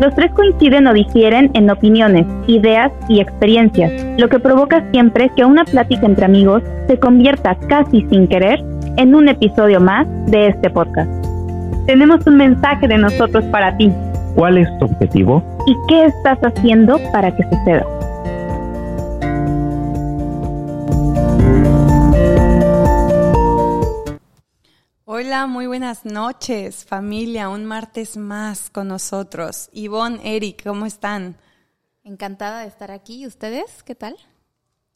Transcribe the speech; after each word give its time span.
los 0.00 0.14
tres 0.14 0.32
coinciden 0.32 0.86
o 0.86 0.94
difieren 0.94 1.50
en 1.54 1.70
opiniones, 1.70 2.26
ideas 2.46 2.90
y 3.08 3.20
experiencias, 3.20 3.92
lo 4.18 4.28
que 4.28 4.40
provoca 4.40 4.82
siempre 4.92 5.30
que 5.36 5.44
una 5.44 5.64
plática 5.64 6.06
entre 6.06 6.24
amigos 6.24 6.62
se 6.86 6.98
convierta 6.98 7.54
casi 7.68 8.06
sin 8.08 8.26
querer 8.26 8.64
en 8.96 9.14
un 9.14 9.28
episodio 9.28 9.78
más 9.78 10.06
de 10.26 10.48
este 10.48 10.70
podcast. 10.70 11.10
Tenemos 11.86 12.26
un 12.26 12.36
mensaje 12.36 12.88
de 12.88 12.98
nosotros 12.98 13.44
para 13.46 13.76
ti. 13.76 13.92
¿Cuál 14.34 14.58
es 14.58 14.68
tu 14.78 14.86
objetivo? 14.86 15.42
¿Y 15.66 15.76
qué 15.88 16.06
estás 16.06 16.38
haciendo 16.40 16.98
para 17.12 17.34
que 17.34 17.42
suceda? 17.42 17.84
Hola, 25.22 25.46
muy 25.46 25.66
buenas 25.66 26.06
noches, 26.06 26.86
familia. 26.86 27.50
Un 27.50 27.66
martes 27.66 28.16
más 28.16 28.70
con 28.70 28.88
nosotros. 28.88 29.68
Ivonne, 29.70 30.18
Eric, 30.24 30.64
¿cómo 30.64 30.86
están? 30.86 31.36
Encantada 32.04 32.62
de 32.62 32.68
estar 32.68 32.90
aquí. 32.90 33.20
¿Y 33.20 33.26
ustedes? 33.26 33.82
¿Qué 33.84 33.94
tal? 33.94 34.16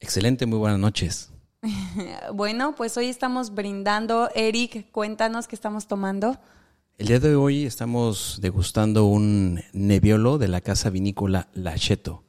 Excelente, 0.01 0.47
muy 0.47 0.59
buenas 0.59 0.79
noches. 0.79 1.31
bueno, 2.33 2.75
pues 2.75 2.97
hoy 2.97 3.11
estamos 3.11 3.55
brindando. 3.55 4.31
Eric, 4.35 4.91
cuéntanos 4.93 5.47
qué 5.47 5.57
estamos 5.57 5.89
tomando. 5.89 6.39
El 6.97 7.09
día 7.09 7.21
de 7.21 7.37
hoy 7.37 7.67
estamos 7.67 8.39
degustando 8.41 9.05
un 9.05 9.61
Nebbiolo 9.75 10.39
de 10.39 10.49
la 10.49 10.63
casa 10.63 10.89
vinícola 10.89 11.49
Lacheto, 11.53 12.25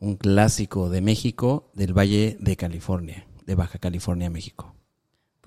un 0.00 0.16
clásico 0.16 0.90
de 0.90 1.02
México 1.02 1.70
del 1.72 1.96
Valle 1.96 2.36
de 2.40 2.56
California, 2.56 3.28
de 3.46 3.54
Baja 3.54 3.78
California, 3.78 4.28
México. 4.28 4.74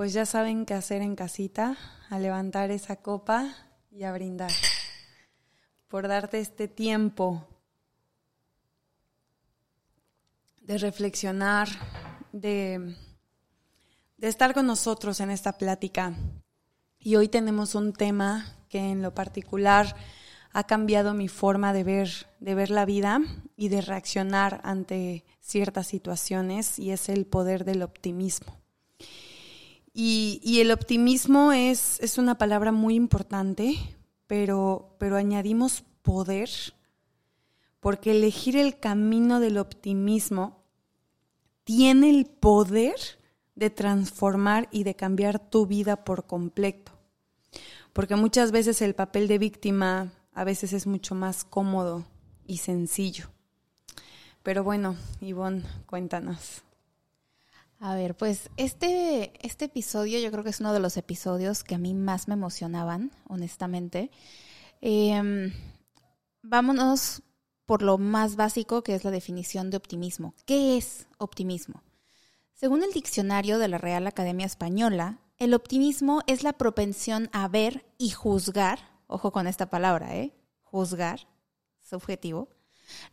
Pues 0.01 0.13
ya 0.13 0.25
saben 0.25 0.65
qué 0.65 0.73
hacer 0.73 1.03
en 1.03 1.15
casita, 1.15 1.77
a 2.09 2.17
levantar 2.17 2.71
esa 2.71 2.95
copa 2.95 3.53
y 3.91 4.01
a 4.01 4.11
brindar 4.11 4.49
por 5.87 6.07
darte 6.07 6.39
este 6.39 6.67
tiempo 6.67 7.47
de 10.59 10.79
reflexionar, 10.79 11.67
de, 12.31 12.95
de 14.17 14.27
estar 14.27 14.55
con 14.55 14.65
nosotros 14.65 15.19
en 15.19 15.29
esta 15.29 15.59
plática 15.59 16.15
y 16.97 17.15
hoy 17.15 17.27
tenemos 17.27 17.75
un 17.75 17.93
tema 17.93 18.55
que 18.69 18.79
en 18.79 19.03
lo 19.03 19.13
particular 19.13 19.95
ha 20.51 20.63
cambiado 20.63 21.13
mi 21.13 21.27
forma 21.27 21.73
de 21.73 21.83
ver, 21.83 22.09
de 22.39 22.55
ver 22.55 22.71
la 22.71 22.85
vida 22.85 23.21
y 23.55 23.69
de 23.69 23.81
reaccionar 23.81 24.61
ante 24.63 25.25
ciertas 25.41 25.85
situaciones 25.85 26.79
y 26.79 26.89
es 26.89 27.07
el 27.07 27.27
poder 27.27 27.65
del 27.65 27.83
optimismo. 27.83 28.60
Y, 29.93 30.59
el 30.61 30.71
optimismo 30.71 31.51
es, 31.51 31.99
es, 31.99 32.17
una 32.17 32.37
palabra 32.37 32.71
muy 32.71 32.95
importante, 32.95 33.75
pero, 34.25 34.95
pero 34.99 35.17
añadimos 35.17 35.83
poder, 36.01 36.49
porque 37.81 38.11
elegir 38.11 38.55
el 38.55 38.79
camino 38.79 39.39
del 39.39 39.57
optimismo 39.57 40.63
tiene 41.65 42.09
el 42.09 42.25
poder 42.25 42.95
de 43.55 43.69
transformar 43.69 44.69
y 44.71 44.83
de 44.83 44.95
cambiar 44.95 45.39
tu 45.39 45.65
vida 45.65 46.05
por 46.05 46.25
completo. 46.25 46.93
Porque 47.91 48.15
muchas 48.15 48.51
veces 48.51 48.81
el 48.81 48.95
papel 48.95 49.27
de 49.27 49.37
víctima 49.37 50.13
a 50.33 50.43
veces 50.45 50.71
es 50.73 50.87
mucho 50.87 51.15
más 51.15 51.43
cómodo 51.43 52.05
y 52.47 52.57
sencillo. 52.57 53.29
Pero 54.43 54.63
bueno, 54.63 54.95
Ivonne, 55.19 55.63
cuéntanos. 55.85 56.63
A 57.83 57.95
ver, 57.95 58.15
pues 58.15 58.51
este, 58.57 59.33
este 59.41 59.65
episodio 59.65 60.19
yo 60.19 60.29
creo 60.29 60.43
que 60.43 60.51
es 60.51 60.59
uno 60.59 60.71
de 60.71 60.79
los 60.79 60.97
episodios 60.97 61.63
que 61.63 61.73
a 61.73 61.79
mí 61.79 61.95
más 61.95 62.27
me 62.27 62.35
emocionaban, 62.35 63.09
honestamente. 63.27 64.11
Em, 64.81 65.51
vámonos 66.43 67.23
por 67.65 67.81
lo 67.81 67.97
más 67.97 68.35
básico 68.35 68.83
que 68.83 68.93
es 68.93 69.03
la 69.03 69.09
definición 69.09 69.71
de 69.71 69.77
optimismo. 69.77 70.35
¿Qué 70.45 70.77
es 70.77 71.07
optimismo? 71.17 71.81
Según 72.53 72.83
el 72.83 72.93
diccionario 72.93 73.57
de 73.57 73.67
la 73.67 73.79
Real 73.79 74.05
Academia 74.05 74.45
Española, 74.45 75.17
el 75.39 75.55
optimismo 75.55 76.21
es 76.27 76.43
la 76.43 76.53
propensión 76.53 77.31
a 77.33 77.47
ver 77.47 77.83
y 77.97 78.11
juzgar, 78.11 78.77
ojo 79.07 79.31
con 79.31 79.47
esta 79.47 79.71
palabra, 79.71 80.15
¿eh? 80.15 80.35
Juzgar, 80.61 81.21
subjetivo, 81.79 82.47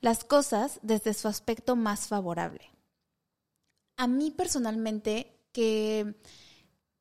las 0.03 0.25
cosas 0.25 0.79
desde 0.83 1.15
su 1.15 1.27
aspecto 1.27 1.75
más 1.75 2.07
favorable. 2.07 2.78
A 3.99 4.07
mí 4.07 4.31
personalmente, 4.31 5.39
¿qué, 5.53 6.15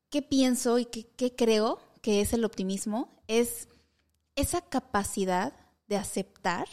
qué 0.09 0.21
pienso 0.21 0.79
y 0.79 0.85
qué 0.85 1.35
creo 1.35 1.79
que 2.01 2.19
es 2.21 2.33
el 2.33 2.43
optimismo? 2.43 3.21
Es 3.27 3.69
esa 4.35 4.61
capacidad 4.61 5.53
de 5.87 5.95
aceptar 5.95 6.67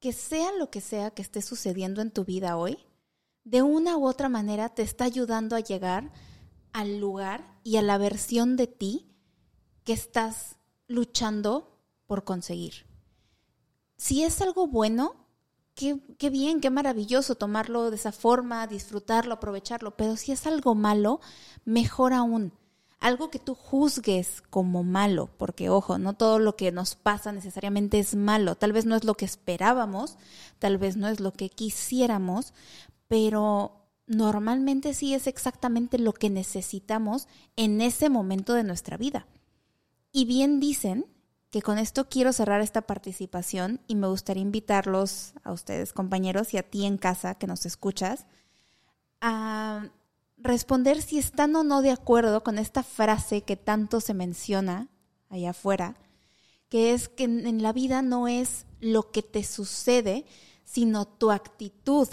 que 0.00 0.12
sea 0.12 0.50
lo 0.58 0.68
que 0.68 0.80
sea 0.80 1.12
que 1.12 1.22
esté 1.22 1.42
sucediendo 1.42 2.02
en 2.02 2.10
tu 2.10 2.24
vida 2.24 2.56
hoy, 2.56 2.76
de 3.44 3.62
una 3.62 3.96
u 3.96 4.06
otra 4.06 4.28
manera 4.28 4.68
te 4.68 4.82
está 4.82 5.04
ayudando 5.04 5.54
a 5.54 5.60
llegar 5.60 6.12
al 6.72 6.98
lugar 6.98 7.60
y 7.62 7.76
a 7.76 7.82
la 7.82 7.98
versión 7.98 8.56
de 8.56 8.66
ti 8.66 9.14
que 9.84 9.92
estás 9.92 10.56
luchando 10.88 11.78
por 12.06 12.24
conseguir. 12.24 12.84
Si 13.96 14.24
es 14.24 14.40
algo 14.40 14.66
bueno, 14.66 15.21
qué, 15.74 15.98
qué, 16.18 16.30
bien, 16.30 16.60
qué 16.60 16.70
maravilloso 16.70 17.34
tomarlo 17.34 17.90
de 17.90 17.96
esa 17.96 18.12
forma, 18.12 18.66
disfrutarlo, 18.66 19.34
aprovecharlo, 19.34 19.96
pero 19.96 20.16
si 20.16 20.32
es 20.32 20.46
algo 20.46 20.74
malo, 20.74 21.20
mejor 21.64 22.12
aún. 22.12 22.52
Algo 23.00 23.30
que 23.30 23.40
tú 23.40 23.56
juzgues 23.56 24.42
como 24.48 24.84
malo, 24.84 25.28
porque 25.36 25.68
ojo, 25.70 25.98
no 25.98 26.12
todo 26.12 26.38
lo 26.38 26.54
que 26.54 26.70
nos 26.70 26.94
pasa 26.94 27.32
necesariamente 27.32 27.98
es 27.98 28.14
malo, 28.14 28.54
tal 28.54 28.72
vez 28.72 28.86
no 28.86 28.94
es 28.94 29.02
lo 29.02 29.14
que 29.14 29.24
esperábamos, 29.24 30.18
tal 30.60 30.78
vez 30.78 30.96
no 30.96 31.08
es 31.08 31.18
lo 31.18 31.32
que 31.32 31.50
quisiéramos, 31.50 32.54
pero 33.08 33.88
normalmente 34.06 34.94
sí 34.94 35.14
es 35.14 35.26
exactamente 35.26 35.98
lo 35.98 36.12
que 36.12 36.30
necesitamos 36.30 37.26
en 37.56 37.80
ese 37.80 38.08
momento 38.08 38.54
de 38.54 38.62
nuestra 38.62 38.96
vida. 38.96 39.26
Y 40.12 40.24
bien 40.24 40.60
dicen 40.60 41.06
que 41.52 41.62
con 41.62 41.78
esto 41.78 42.08
quiero 42.08 42.32
cerrar 42.32 42.62
esta 42.62 42.82
participación 42.82 43.80
y 43.86 43.94
me 43.94 44.08
gustaría 44.08 44.42
invitarlos 44.42 45.34
a 45.44 45.52
ustedes 45.52 45.92
compañeros 45.92 46.54
y 46.54 46.56
a 46.56 46.64
ti 46.64 46.86
en 46.86 46.96
casa 46.96 47.36
que 47.36 47.46
nos 47.46 47.66
escuchas 47.66 48.26
a 49.20 49.90
responder 50.38 51.00
si 51.02 51.18
están 51.18 51.54
o 51.54 51.62
no 51.62 51.82
de 51.82 51.92
acuerdo 51.92 52.42
con 52.42 52.58
esta 52.58 52.82
frase 52.82 53.42
que 53.42 53.56
tanto 53.56 54.00
se 54.00 54.14
menciona 54.14 54.88
allá 55.28 55.50
afuera, 55.50 55.94
que 56.68 56.94
es 56.94 57.08
que 57.08 57.24
en 57.24 57.62
la 57.62 57.72
vida 57.72 58.02
no 58.02 58.26
es 58.26 58.66
lo 58.80 59.12
que 59.12 59.22
te 59.22 59.44
sucede, 59.44 60.24
sino 60.64 61.06
tu 61.06 61.30
actitud 61.30 62.08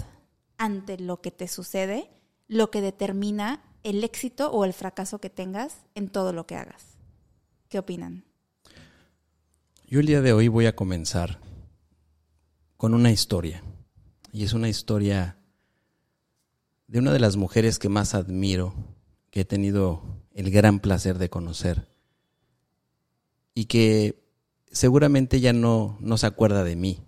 ante 0.58 1.00
lo 1.00 1.22
que 1.22 1.32
te 1.32 1.48
sucede 1.48 2.12
lo 2.50 2.72
que 2.72 2.82
determina 2.82 3.64
el 3.84 4.04
éxito 4.04 4.52
o 4.52 4.66
el 4.66 4.74
fracaso 4.74 5.20
que 5.20 5.30
tengas 5.30 5.78
en 5.96 6.10
todo 6.10 6.34
lo 6.34 6.46
que 6.46 6.56
hagas. 6.56 6.98
¿Qué 7.70 7.80
opinan? 7.80 8.29
Yo 9.92 10.00
el 10.00 10.06
día 10.06 10.22
de 10.22 10.34
hoy 10.34 10.50
voy 10.50 10.68
a 10.68 10.76
comenzar 10.76 11.40
con 12.78 12.94
una 12.94 13.12
historia. 13.12 13.64
Y 14.32 14.44
es 14.44 14.54
una 14.54 14.70
historia 14.70 15.40
de 16.86 17.00
una 17.00 17.12
de 17.12 17.18
las 17.18 17.38
mujeres 17.38 17.80
que 17.80 17.90
más 17.90 18.14
admiro, 18.14 18.76
que 19.32 19.42
he 19.42 19.46
tenido 19.46 20.04
el 20.32 20.52
gran 20.52 20.80
placer 20.80 21.18
de 21.18 21.32
conocer. 21.32 21.88
Y 23.56 23.66
que 23.66 24.24
seguramente 24.72 25.40
ya 25.40 25.54
no, 25.54 25.98
no 26.02 26.20
se 26.20 26.28
acuerda 26.28 26.64
de 26.64 26.76
mí. 26.76 27.00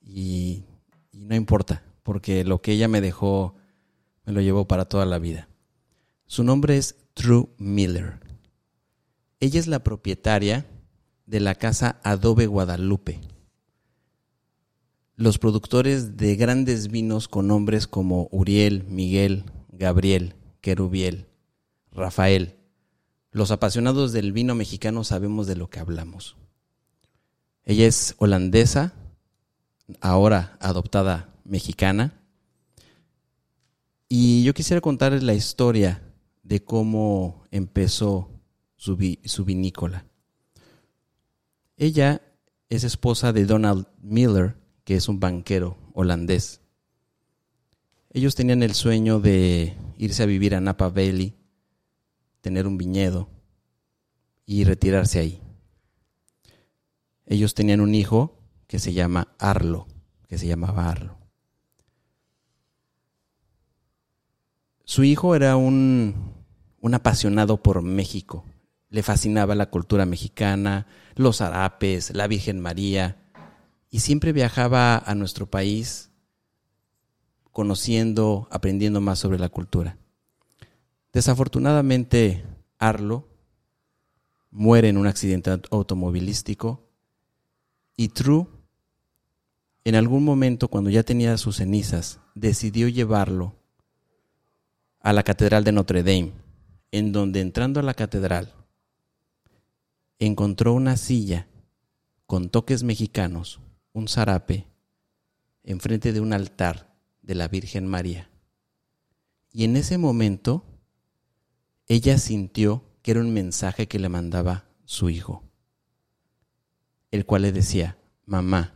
Y, 0.00 0.64
y 1.12 1.26
no 1.26 1.34
importa 1.34 1.84
porque 2.02 2.44
lo 2.44 2.62
que 2.62 2.72
ella 2.72 2.88
me 2.88 3.02
dejó 3.02 3.56
me 4.24 4.32
lo 4.32 4.40
llevó 4.40 4.66
para 4.66 4.86
toda 4.86 5.04
la 5.04 5.18
vida. 5.18 5.50
Su 6.24 6.44
nombre 6.44 6.78
es 6.78 6.96
True 7.12 7.50
Miller. 7.58 8.20
Ella 9.38 9.60
es 9.60 9.66
la 9.66 9.84
propietaria 9.84 10.64
de 11.32 11.40
la 11.40 11.54
casa 11.54 11.98
Adobe 12.02 12.46
Guadalupe. 12.46 13.18
Los 15.16 15.38
productores 15.38 16.18
de 16.18 16.36
grandes 16.36 16.88
vinos 16.88 17.26
con 17.26 17.48
nombres 17.48 17.86
como 17.86 18.28
Uriel, 18.30 18.84
Miguel, 18.84 19.46
Gabriel, 19.70 20.34
Querubiel, 20.60 21.28
Rafael. 21.90 22.56
Los 23.30 23.50
apasionados 23.50 24.12
del 24.12 24.32
vino 24.32 24.54
mexicano 24.54 25.04
sabemos 25.04 25.46
de 25.46 25.56
lo 25.56 25.70
que 25.70 25.80
hablamos. 25.80 26.36
Ella 27.64 27.86
es 27.86 28.14
holandesa, 28.18 28.92
ahora 30.02 30.58
adoptada 30.60 31.34
mexicana, 31.44 32.20
Y 34.06 34.44
yo 34.44 34.52
quisiera 34.52 34.82
contarles 34.82 35.22
la 35.22 35.32
historia 35.32 36.02
de 36.42 36.62
cómo 36.62 37.46
empezó 37.50 38.28
su, 38.76 38.98
su 39.24 39.44
vinícola. 39.46 40.04
Ella 41.82 42.22
es 42.68 42.84
esposa 42.84 43.32
de 43.32 43.44
Donald 43.44 43.88
Miller, 44.00 44.56
que 44.84 44.94
es 44.94 45.08
un 45.08 45.18
banquero 45.18 45.76
holandés. 45.94 46.60
Ellos 48.10 48.36
tenían 48.36 48.62
el 48.62 48.74
sueño 48.74 49.18
de 49.18 49.76
irse 49.98 50.22
a 50.22 50.26
vivir 50.26 50.54
a 50.54 50.60
Napa 50.60 50.90
Valley, 50.90 51.34
tener 52.40 52.68
un 52.68 52.78
viñedo 52.78 53.28
y 54.46 54.62
retirarse 54.62 55.18
ahí. 55.18 55.42
Ellos 57.26 57.52
tenían 57.52 57.80
un 57.80 57.96
hijo 57.96 58.38
que 58.68 58.78
se 58.78 58.92
llama 58.92 59.34
Arlo, 59.40 59.88
que 60.28 60.38
se 60.38 60.46
llamaba 60.46 60.88
Arlo. 60.88 61.18
Su 64.84 65.02
hijo 65.02 65.34
era 65.34 65.56
un, 65.56 66.32
un 66.80 66.94
apasionado 66.94 67.60
por 67.60 67.82
México. 67.82 68.44
Le 68.92 69.02
fascinaba 69.02 69.54
la 69.54 69.70
cultura 69.70 70.04
mexicana, 70.04 70.86
los 71.14 71.40
harapes, 71.40 72.14
la 72.14 72.26
Virgen 72.26 72.60
María, 72.60 73.16
y 73.90 74.00
siempre 74.00 74.32
viajaba 74.32 74.98
a 74.98 75.14
nuestro 75.14 75.46
país 75.46 76.10
conociendo, 77.52 78.48
aprendiendo 78.50 79.00
más 79.00 79.18
sobre 79.18 79.38
la 79.38 79.48
cultura. 79.48 79.96
Desafortunadamente, 81.10 82.44
Arlo 82.78 83.28
muere 84.50 84.90
en 84.90 84.98
un 84.98 85.06
accidente 85.06 85.50
automovilístico 85.70 86.86
y 87.96 88.08
True, 88.08 88.46
en 89.84 89.94
algún 89.94 90.22
momento 90.22 90.68
cuando 90.68 90.90
ya 90.90 91.02
tenía 91.02 91.38
sus 91.38 91.56
cenizas, 91.56 92.20
decidió 92.34 92.88
llevarlo 92.88 93.56
a 95.00 95.14
la 95.14 95.22
Catedral 95.22 95.64
de 95.64 95.72
Notre 95.72 96.02
Dame, 96.02 96.32
en 96.90 97.12
donde 97.12 97.40
entrando 97.40 97.80
a 97.80 97.82
la 97.82 97.94
catedral 97.94 98.54
encontró 100.26 100.72
una 100.72 100.96
silla 100.96 101.48
con 102.26 102.48
toques 102.48 102.84
mexicanos, 102.84 103.60
un 103.92 104.08
zarape, 104.08 104.66
enfrente 105.64 106.12
de 106.12 106.20
un 106.20 106.32
altar 106.32 106.94
de 107.22 107.34
la 107.34 107.48
Virgen 107.48 107.86
María. 107.86 108.30
Y 109.52 109.64
en 109.64 109.76
ese 109.76 109.98
momento 109.98 110.64
ella 111.88 112.18
sintió 112.18 112.84
que 113.02 113.10
era 113.10 113.20
un 113.20 113.32
mensaje 113.34 113.88
que 113.88 113.98
le 113.98 114.08
mandaba 114.08 114.66
su 114.84 115.10
hijo, 115.10 115.42
el 117.10 117.26
cual 117.26 117.42
le 117.42 117.52
decía, 117.52 117.98
mamá, 118.24 118.74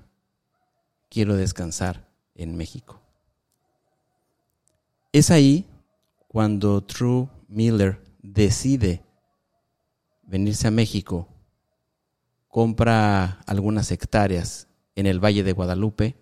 quiero 1.09 1.37
descansar 1.37 2.09
en 2.35 2.57
México. 2.57 3.01
Es 5.13 5.31
ahí 5.31 5.65
cuando 6.27 6.83
True 6.83 7.29
Miller 7.49 8.03
decide 8.21 9.03
venirse 10.25 10.67
a 10.69 10.73
México, 10.73 11.29
compra 12.57 13.43
algunas 13.45 13.93
hectáreas 13.93 14.67
en 14.95 15.05
el 15.05 15.23
Valle 15.23 15.43
de 15.43 15.53
Guadalupe 15.53 16.17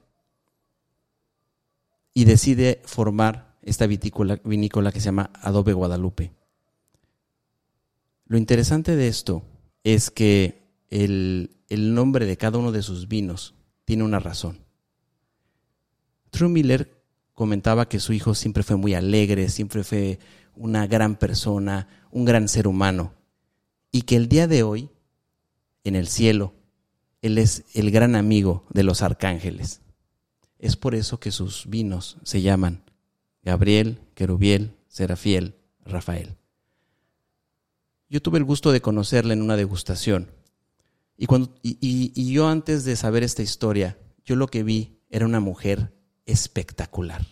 y 2.13 2.25
decide 2.25 2.83
formar 2.87 3.57
esta 3.63 3.87
vinícola 3.87 4.91
que 4.91 4.99
se 4.99 5.05
llama 5.05 5.31
Adobe 5.43 5.75
Guadalupe. 5.75 6.33
Lo 8.27 8.37
interesante 8.37 8.97
de 8.97 9.07
esto 9.07 9.45
es 9.85 10.11
que 10.11 10.65
el, 10.91 11.57
el 11.69 11.95
nombre 11.95 12.27
de 12.27 12.37
cada 12.37 12.59
uno 12.59 12.73
de 12.73 12.83
sus 12.83 13.07
vinos 13.07 13.55
tiene 13.85 14.03
una 14.03 14.19
razón. 14.19 14.59
True 16.33 16.49
Miller 16.49 17.01
comentaba 17.33 17.89
que 17.89 18.01
su 18.01 18.13
hijo 18.13 18.35
siempre 18.35 18.65
fue 18.65 18.75
muy 18.75 18.95
alegre, 18.95 19.51
siempre 19.51 19.85
fue 19.85 20.19
una 20.57 20.89
gran 20.89 21.15
persona, 21.15 21.87
un 22.11 22.25
gran 22.25 22.49
ser 22.49 22.67
humano, 22.67 23.15
y 23.93 24.03
que 24.03 24.17
el 24.17 24.29
día 24.29 24.49
de 24.49 24.65
hoy, 24.65 24.91
en 25.85 25.97
el 25.97 26.09
cielo, 26.09 26.55
él 27.23 27.39
es 27.39 27.65
el 27.75 27.91
gran 27.91 28.17
amigo 28.17 28.67
de 28.71 28.83
los 28.83 29.03
arcángeles. 29.03 29.81
Es 30.59 30.77
por 30.77 30.95
eso 30.95 31.21
que 31.21 31.31
sus 31.31 31.69
vinos 31.69 32.19
se 32.23 32.43
llaman 32.43 32.83
Gabriel, 33.43 34.01
Querubiel, 34.15 34.77
Serafiel, 34.89 35.57
Rafael. 35.85 36.37
Yo 38.09 38.23
tuve 38.23 38.39
el 38.39 38.45
gusto 38.45 38.73
de 38.73 38.81
conocerla 38.81 39.35
en 39.35 39.43
una 39.43 39.57
degustación. 39.57 40.31
Y, 41.17 41.27
cuando, 41.27 41.55
y, 41.63 42.33
yo 42.33 42.49
antes 42.49 42.85
de 42.85 42.97
saber 42.97 43.23
esta 43.23 43.43
historia, 43.43 43.99
yo 44.25 44.37
lo 44.37 44.49
que 44.49 44.63
vi 44.63 44.99
era 45.11 45.27
una 45.27 45.41
mujer 45.41 45.93
espectacular. 46.27 47.27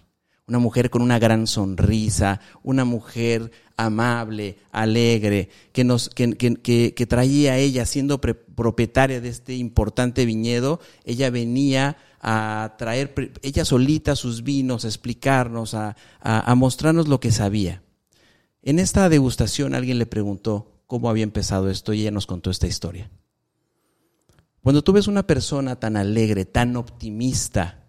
Una 0.46 0.58
mujer 0.58 0.90
con 0.90 1.02
una 1.02 1.18
gran 1.18 1.46
sonrisa, 1.46 2.40
una 2.62 2.84
mujer 2.84 3.52
amable, 3.76 4.58
alegre, 4.72 5.48
que, 5.72 5.84
nos, 5.84 6.08
que, 6.08 6.34
que, 6.36 6.94
que 6.94 7.06
traía 7.06 7.56
ella, 7.58 7.86
siendo 7.86 8.20
propietaria 8.20 9.20
de 9.20 9.28
este 9.28 9.54
importante 9.54 10.26
viñedo, 10.26 10.80
ella 11.04 11.30
venía 11.30 11.96
a 12.20 12.74
traer 12.78 13.14
ella 13.42 13.64
solita 13.64 14.16
sus 14.16 14.42
vinos, 14.42 14.84
a 14.84 14.88
explicarnos, 14.88 15.74
a, 15.74 15.96
a 16.20 16.54
mostrarnos 16.54 17.08
lo 17.08 17.20
que 17.20 17.30
sabía. 17.30 17.82
En 18.62 18.78
esta 18.78 19.08
degustación 19.08 19.74
alguien 19.74 19.98
le 19.98 20.06
preguntó, 20.06 20.72
cómo 20.92 21.08
había 21.08 21.24
empezado 21.24 21.70
esto 21.70 21.94
y 21.94 22.02
ella 22.02 22.10
nos 22.10 22.26
contó 22.26 22.50
esta 22.50 22.66
historia. 22.66 23.10
Cuando 24.62 24.84
tú 24.84 24.92
ves 24.92 25.06
una 25.06 25.26
persona 25.26 25.76
tan 25.80 25.96
alegre, 25.96 26.44
tan 26.44 26.76
optimista, 26.76 27.81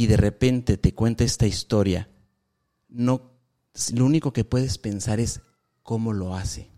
y 0.00 0.06
de 0.06 0.16
repente 0.16 0.78
te 0.78 0.94
cuenta 0.94 1.24
esta 1.24 1.46
historia, 1.46 2.08
no, 2.88 3.32
lo 3.92 4.06
único 4.06 4.32
que 4.32 4.46
puedes 4.46 4.78
pensar 4.78 5.20
es 5.20 5.42
cómo 5.82 6.14
lo 6.14 6.34
hace. 6.34 6.70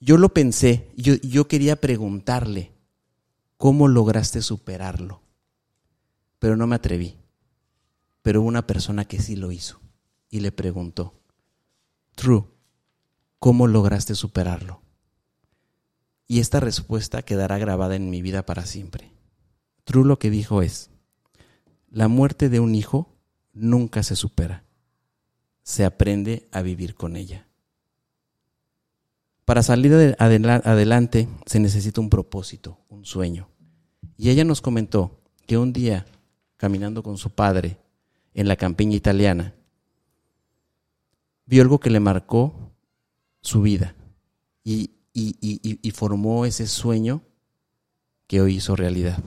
Yo 0.00 0.16
lo 0.16 0.32
pensé, 0.32 0.90
yo, 0.96 1.16
yo 1.16 1.46
quería 1.46 1.78
preguntarle, 1.78 2.72
¿cómo 3.58 3.86
lograste 3.86 4.40
superarlo? 4.40 5.20
Pero 6.38 6.56
no 6.56 6.66
me 6.66 6.76
atreví. 6.76 7.18
Pero 8.22 8.40
una 8.40 8.66
persona 8.66 9.04
que 9.04 9.20
sí 9.20 9.36
lo 9.36 9.52
hizo 9.52 9.82
y 10.30 10.40
le 10.40 10.52
preguntó, 10.52 11.20
True, 12.14 12.46
¿cómo 13.38 13.66
lograste 13.66 14.14
superarlo? 14.14 14.80
Y 16.26 16.40
esta 16.40 16.60
respuesta 16.60 17.20
quedará 17.20 17.58
grabada 17.58 17.94
en 17.94 18.08
mi 18.08 18.22
vida 18.22 18.46
para 18.46 18.64
siempre. 18.64 19.12
True 19.84 20.06
lo 20.06 20.18
que 20.18 20.30
dijo 20.30 20.62
es, 20.62 20.93
la 21.94 22.08
muerte 22.08 22.48
de 22.48 22.58
un 22.58 22.74
hijo 22.74 23.14
nunca 23.52 24.02
se 24.02 24.16
supera, 24.16 24.64
se 25.62 25.84
aprende 25.84 26.48
a 26.50 26.60
vivir 26.60 26.96
con 26.96 27.14
ella. 27.14 27.46
Para 29.44 29.62
salir 29.62 30.16
adelante 30.18 31.28
se 31.46 31.60
necesita 31.60 32.00
un 32.00 32.10
propósito, 32.10 32.80
un 32.88 33.04
sueño. 33.04 33.48
Y 34.16 34.30
ella 34.30 34.42
nos 34.42 34.60
comentó 34.60 35.20
que 35.46 35.56
un 35.56 35.72
día, 35.72 36.04
caminando 36.56 37.04
con 37.04 37.16
su 37.16 37.30
padre 37.30 37.78
en 38.34 38.48
la 38.48 38.56
campiña 38.56 38.96
italiana, 38.96 39.54
vio 41.46 41.62
algo 41.62 41.78
que 41.78 41.90
le 41.90 42.00
marcó 42.00 42.72
su 43.40 43.62
vida 43.62 43.94
y, 44.64 44.90
y, 45.12 45.90
formó 45.92 46.44
ese 46.44 46.66
sueño 46.66 47.22
que 48.26 48.40
hoy 48.40 48.56
hizo 48.56 48.74
realidad. 48.74 49.22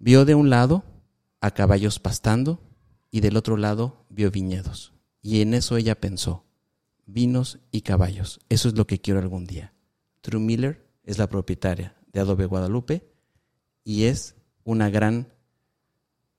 Vio 0.00 0.24
de 0.24 0.34
un 0.34 0.50
lado 0.50 0.95
a 1.46 1.52
caballos 1.52 1.98
pastando 2.00 2.60
y 3.10 3.20
del 3.20 3.36
otro 3.36 3.56
lado 3.56 4.04
vio 4.08 4.30
viñedos. 4.30 4.92
Y 5.22 5.40
en 5.42 5.54
eso 5.54 5.76
ella 5.76 6.00
pensó, 6.00 6.44
vinos 7.06 7.58
y 7.70 7.82
caballos, 7.82 8.40
eso 8.48 8.68
es 8.68 8.76
lo 8.76 8.86
que 8.86 9.00
quiero 9.00 9.20
algún 9.20 9.46
día. 9.46 9.72
True 10.22 10.40
Miller 10.40 10.86
es 11.04 11.18
la 11.18 11.28
propietaria 11.28 11.96
de 12.12 12.20
Adobe 12.20 12.46
Guadalupe 12.46 13.08
y 13.84 14.04
es 14.04 14.34
una 14.64 14.90
gran 14.90 15.32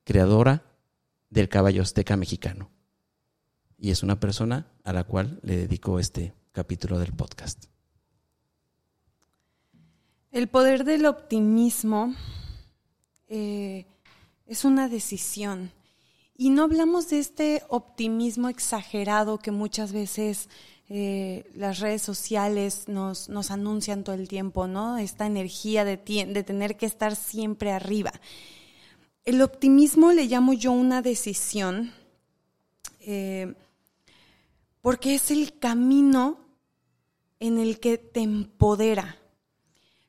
creadora 0.03 0.65
del 1.29 1.49
caballo 1.49 1.81
azteca 1.81 2.17
mexicano 2.17 2.69
y 3.77 3.91
es 3.91 4.03
una 4.03 4.19
persona 4.19 4.71
a 4.83 4.93
la 4.93 5.05
cual 5.05 5.39
le 5.43 5.55
dedico 5.55 5.99
este 5.99 6.33
capítulo 6.51 6.99
del 6.99 7.13
podcast. 7.13 7.65
El 10.31 10.47
poder 10.47 10.83
del 10.83 11.05
optimismo 11.05 12.13
eh, 13.27 13.85
es 14.47 14.65
una 14.65 14.89
decisión. 14.89 15.71
Y 16.35 16.49
no 16.49 16.63
hablamos 16.63 17.09
de 17.09 17.19
este 17.19 17.63
optimismo 17.67 18.49
exagerado 18.49 19.39
que 19.39 19.51
muchas 19.51 19.91
veces 19.91 20.49
eh, 20.89 21.49
las 21.55 21.79
redes 21.79 22.01
sociales 22.01 22.87
nos, 22.87 23.27
nos, 23.27 23.51
anuncian 23.51 24.03
todo 24.03 24.15
el 24.15 24.27
tiempo, 24.27 24.67
¿no? 24.67 24.97
Esta 24.97 25.25
energía 25.25 25.83
de, 25.83 25.97
de 25.97 26.43
tener 26.43 26.77
que 26.77 26.85
estar 26.85 27.15
siempre 27.15 27.71
arriba. 27.71 28.13
El 29.25 29.41
optimismo 29.41 30.13
le 30.13 30.25
llamo 30.25 30.53
yo 30.53 30.71
una 30.71 31.01
decisión 31.01 31.91
eh, 33.01 33.53
porque 34.81 35.15
es 35.15 35.31
el 35.31 35.59
camino 35.59 36.39
en 37.39 37.57
el 37.57 37.79
que 37.79 37.97
te 37.97 38.21
empodera. 38.21 39.17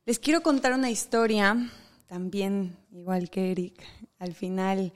Les 0.04 0.18
quiero 0.18 0.42
contar 0.42 0.73
una 0.73 0.90
historia, 0.90 1.71
también 2.07 2.76
igual 2.92 3.30
que 3.30 3.50
Eric, 3.50 3.83
al 4.18 4.34
final 4.34 4.92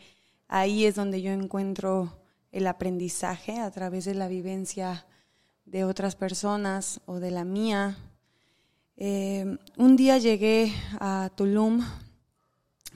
ahí 0.48 0.84
es 0.84 0.94
donde 0.94 1.22
yo 1.22 1.32
encuentro 1.32 2.18
el 2.50 2.66
aprendizaje 2.66 3.58
a 3.58 3.70
través 3.70 4.04
de 4.04 4.14
la 4.14 4.28
vivencia 4.28 5.06
de 5.64 5.84
otras 5.84 6.16
personas 6.16 7.00
o 7.06 7.18
de 7.18 7.30
la 7.30 7.44
mía. 7.44 7.96
Eh, 8.96 9.56
un 9.78 9.96
día 9.96 10.18
llegué 10.18 10.72
a 11.00 11.30
Tulum 11.34 11.82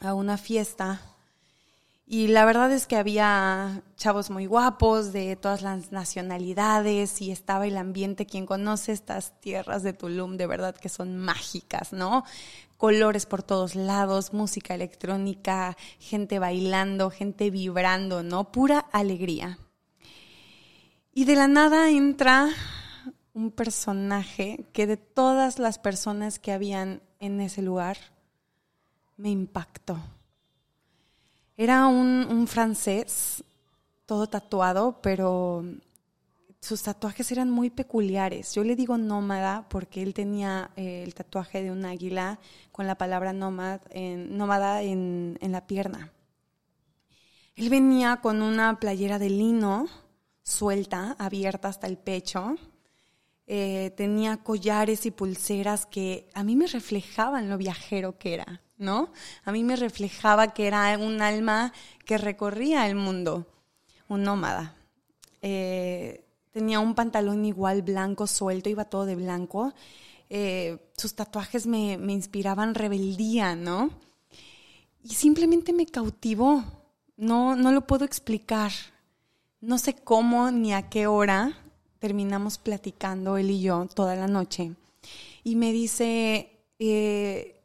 a 0.00 0.14
una 0.14 0.36
fiesta 0.36 1.00
y 2.08 2.28
la 2.28 2.44
verdad 2.44 2.70
es 2.70 2.86
que 2.86 2.94
había 2.94 3.82
chavos 3.96 4.30
muy 4.30 4.46
guapos 4.46 5.12
de 5.12 5.34
todas 5.34 5.62
las 5.62 5.90
nacionalidades 5.90 7.20
y 7.20 7.32
estaba 7.32 7.66
el 7.66 7.76
ambiente, 7.76 8.26
quien 8.26 8.46
conoce 8.46 8.92
estas 8.92 9.40
tierras 9.40 9.82
de 9.82 9.92
Tulum, 9.92 10.36
de 10.36 10.46
verdad 10.46 10.76
que 10.76 10.88
son 10.88 11.18
mágicas, 11.18 11.92
¿no? 11.92 12.22
Colores 12.76 13.26
por 13.26 13.42
todos 13.42 13.74
lados, 13.74 14.32
música 14.32 14.72
electrónica, 14.72 15.76
gente 15.98 16.38
bailando, 16.38 17.10
gente 17.10 17.50
vibrando, 17.50 18.22
¿no? 18.22 18.52
Pura 18.52 18.78
alegría. 18.92 19.58
Y 21.12 21.24
de 21.24 21.34
la 21.34 21.48
nada 21.48 21.90
entra 21.90 22.50
un 23.32 23.50
personaje 23.50 24.64
que 24.72 24.86
de 24.86 24.96
todas 24.96 25.58
las 25.58 25.80
personas 25.80 26.38
que 26.38 26.52
habían 26.52 27.02
en 27.18 27.40
ese 27.40 27.62
lugar, 27.62 27.96
me 29.16 29.30
impactó 29.30 29.98
era 31.56 31.86
un, 31.86 32.46
francés, 32.46 33.42
todo 34.04 34.26
tatuado, 34.26 35.00
pero 35.00 35.64
sus 36.60 36.82
tatuajes 36.82 37.32
eran 37.32 37.50
muy 37.50 37.70
peculiares. 37.70 38.54
Yo 38.54 38.62
le 38.62 38.76
digo 38.76 38.98
nómada 38.98 39.66
porque 39.68 40.02
él 40.02 40.12
tenía 40.12 40.70
eh, 40.76 41.02
el 41.02 41.14
tatuaje 41.14 41.62
de 41.62 41.70
un 41.70 41.84
águila 41.84 42.38
con 42.72 42.86
la 42.86 42.96
palabra 42.96 43.32
nómada 43.32 43.80
en, 43.90 44.36
nómada 44.36 44.82
en, 44.82 45.38
la 45.40 45.66
pierna. 45.66 46.12
Él 47.54 47.70
venía 47.70 48.16
con 48.20 48.42
una 48.42 48.78
playera 48.78 49.18
de 49.18 49.30
lino 49.30 49.86
suelta, 50.42 51.16
abierta 51.18 51.68
hasta 51.68 51.86
el 51.86 51.96
pecho. 51.96 52.56
Eh, 53.46 53.92
tenía 53.96 54.38
collares 54.38 55.06
y 55.06 55.10
pulseras 55.10 55.86
que 55.86 56.28
a 56.34 56.42
mí 56.42 56.56
me 56.56 56.66
reflejaban 56.66 57.48
lo 57.48 57.58
viajero 57.58 58.18
que 58.18 58.34
era. 58.34 58.62
¿no? 58.78 59.10
A 59.44 59.52
mí 59.52 59.62
me 59.64 59.76
reflejaba 59.76 60.48
que 60.48 60.66
era 60.66 60.96
un 60.98 61.22
alma 61.22 61.72
que 62.04 62.18
recorría 62.18 62.86
el 62.86 62.94
mundo, 62.94 63.46
un 64.08 64.22
nómada. 64.22 64.74
Eh, 65.42 66.24
tenía 66.52 66.80
un 66.80 66.94
pantalón 66.94 67.44
igual 67.44 67.82
blanco, 67.82 68.26
suelto, 68.26 68.68
iba 68.68 68.84
todo 68.84 69.06
de 69.06 69.16
blanco. 69.16 69.72
Eh, 70.28 70.90
sus 70.96 71.14
tatuajes 71.14 71.66
me, 71.66 71.92
inspiraban 71.92 72.74
rebeldía, 72.74 73.54
¿no? 73.54 73.90
Y 75.02 75.10
simplemente 75.14 75.72
me 75.72 75.86
cautivó. 75.86 76.64
No, 77.16 77.56
no 77.56 77.72
lo 77.72 77.86
puedo 77.86 78.04
explicar. 78.04 78.72
No 79.60 79.78
sé 79.78 79.94
cómo 79.94 80.50
ni 80.50 80.74
a 80.74 80.88
qué 80.90 81.06
hora 81.06 81.56
terminamos 81.98 82.58
platicando 82.58 83.36
él 83.36 83.50
y 83.50 83.60
yo 83.60 83.86
toda 83.86 84.16
la 84.16 84.26
noche. 84.26 84.72
Y 85.44 85.56
me 85.56 85.72
dice, 85.72 86.50
eh, 86.78 87.60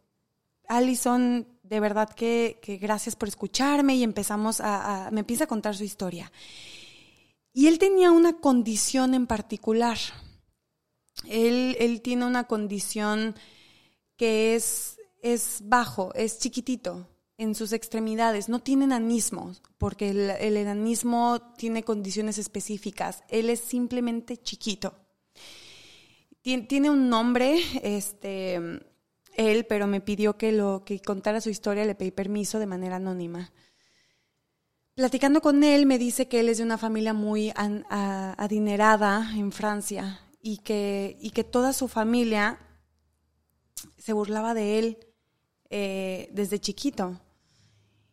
Alison, 0.68 1.48
de 1.64 1.80
verdad 1.80 2.10
que, 2.10 2.60
gracias 2.82 3.16
por 3.16 3.28
escucharme 3.28 3.96
y 3.96 4.04
empezamos 4.04 4.62
a, 4.62 5.10
me 5.12 5.22
empieza 5.22 5.46
a 5.46 5.48
contar 5.48 5.76
su 5.76 5.84
historia. 5.84 6.32
Y 7.54 7.68
él 7.68 7.80
tenía 7.80 8.12
una 8.12 8.34
condición 8.34 9.14
en 9.14 9.28
particular. 9.28 9.98
Él, 11.28 11.76
él 11.80 12.02
tiene 12.02 12.26
una 12.26 12.46
condición 12.46 13.36
que 14.16 14.56
es, 14.56 14.98
es 15.22 15.62
bajo, 15.64 16.14
es 16.14 16.40
chiquitito 16.40 17.11
en 17.42 17.56
sus 17.56 17.74
extremidades, 17.74 18.50
no 18.50 18.60
tiene 18.60 18.86
enanismo, 18.86 19.56
porque 19.80 20.12
el, 20.12 20.30
el 20.30 20.58
enanismo 20.58 21.42
tiene 21.58 21.84
condiciones 21.84 22.38
específicas. 22.38 23.24
Él 23.30 23.50
es 23.50 23.62
simplemente 23.62 24.38
chiquito. 24.38 24.94
tiene 26.44 26.92
un 26.92 27.10
nombre, 27.10 27.60
este, 27.82 28.60
él, 29.34 29.66
pero 29.68 29.88
me 29.88 30.02
pidió 30.02 30.38
que 30.38 30.52
lo 30.52 30.84
que 30.86 31.02
contara 31.02 31.42
su 31.42 31.50
historia, 31.50 31.84
le 31.84 31.96
pedí 31.96 32.12
permiso 32.12 32.60
de 32.60 32.68
manera 32.68 32.98
anónima. 32.98 33.52
Platicando 34.94 35.42
con 35.42 35.64
él, 35.64 35.88
me 35.88 35.98
dice 35.98 36.28
que 36.28 36.42
él 36.42 36.50
es 36.50 36.60
de 36.60 36.64
una 36.64 36.78
familia 36.78 37.14
muy 37.14 37.52
adinerada 37.56 39.32
en 39.36 39.52
Francia 39.52 40.22
y 40.44 40.60
que, 40.60 41.18
y 41.20 41.32
que 41.32 41.44
toda 41.44 41.74
su 41.74 41.88
familia 41.88 42.60
se 43.98 44.14
burlaba 44.14 44.54
de 44.54 44.78
él 44.78 44.98
eh, 45.72 46.30
desde 46.34 46.60
chiquito. 46.60 47.20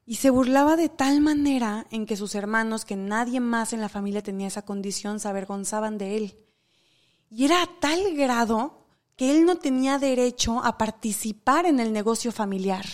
Y 0.08 0.14
se 0.14 0.30
burlaba 0.30 0.76
de 0.76 0.88
tal 0.88 1.20
manera 1.20 1.86
en 1.90 2.06
que 2.06 2.16
sus 2.16 2.34
hermanos, 2.34 2.86
que 2.86 2.96
nadie 2.96 3.40
más 3.40 3.74
en 3.74 3.82
la 3.82 3.90
familia 3.90 4.22
tenía 4.22 4.46
esa 4.46 4.62
condición, 4.62 5.20
se 5.20 5.28
avergonzaban 5.28 5.98
de 5.98 6.16
él. 6.16 6.38
Y 7.30 7.44
era 7.44 7.62
a 7.62 7.68
tal 7.78 8.14
grado 8.16 8.86
que 9.16 9.30
él 9.30 9.44
no 9.44 9.56
tenía 9.56 9.98
derecho 9.98 10.64
a 10.64 10.78
participar 10.78 11.66
en 11.66 11.78
el 11.78 11.92
negocio 11.92 12.32
familiar. 12.32 12.86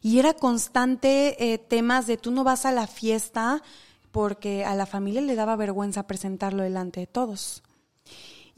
Y 0.00 0.20
era 0.20 0.32
constante 0.32 1.52
eh, 1.52 1.58
temas 1.58 2.06
de 2.06 2.16
tú 2.16 2.30
no 2.30 2.44
vas 2.44 2.64
a 2.64 2.72
la 2.72 2.86
fiesta 2.86 3.62
porque 4.10 4.64
a 4.64 4.74
la 4.74 4.86
familia 4.86 5.20
le 5.20 5.34
daba 5.34 5.54
vergüenza 5.54 6.06
presentarlo 6.06 6.62
delante 6.62 7.00
de 7.00 7.06
todos. 7.06 7.62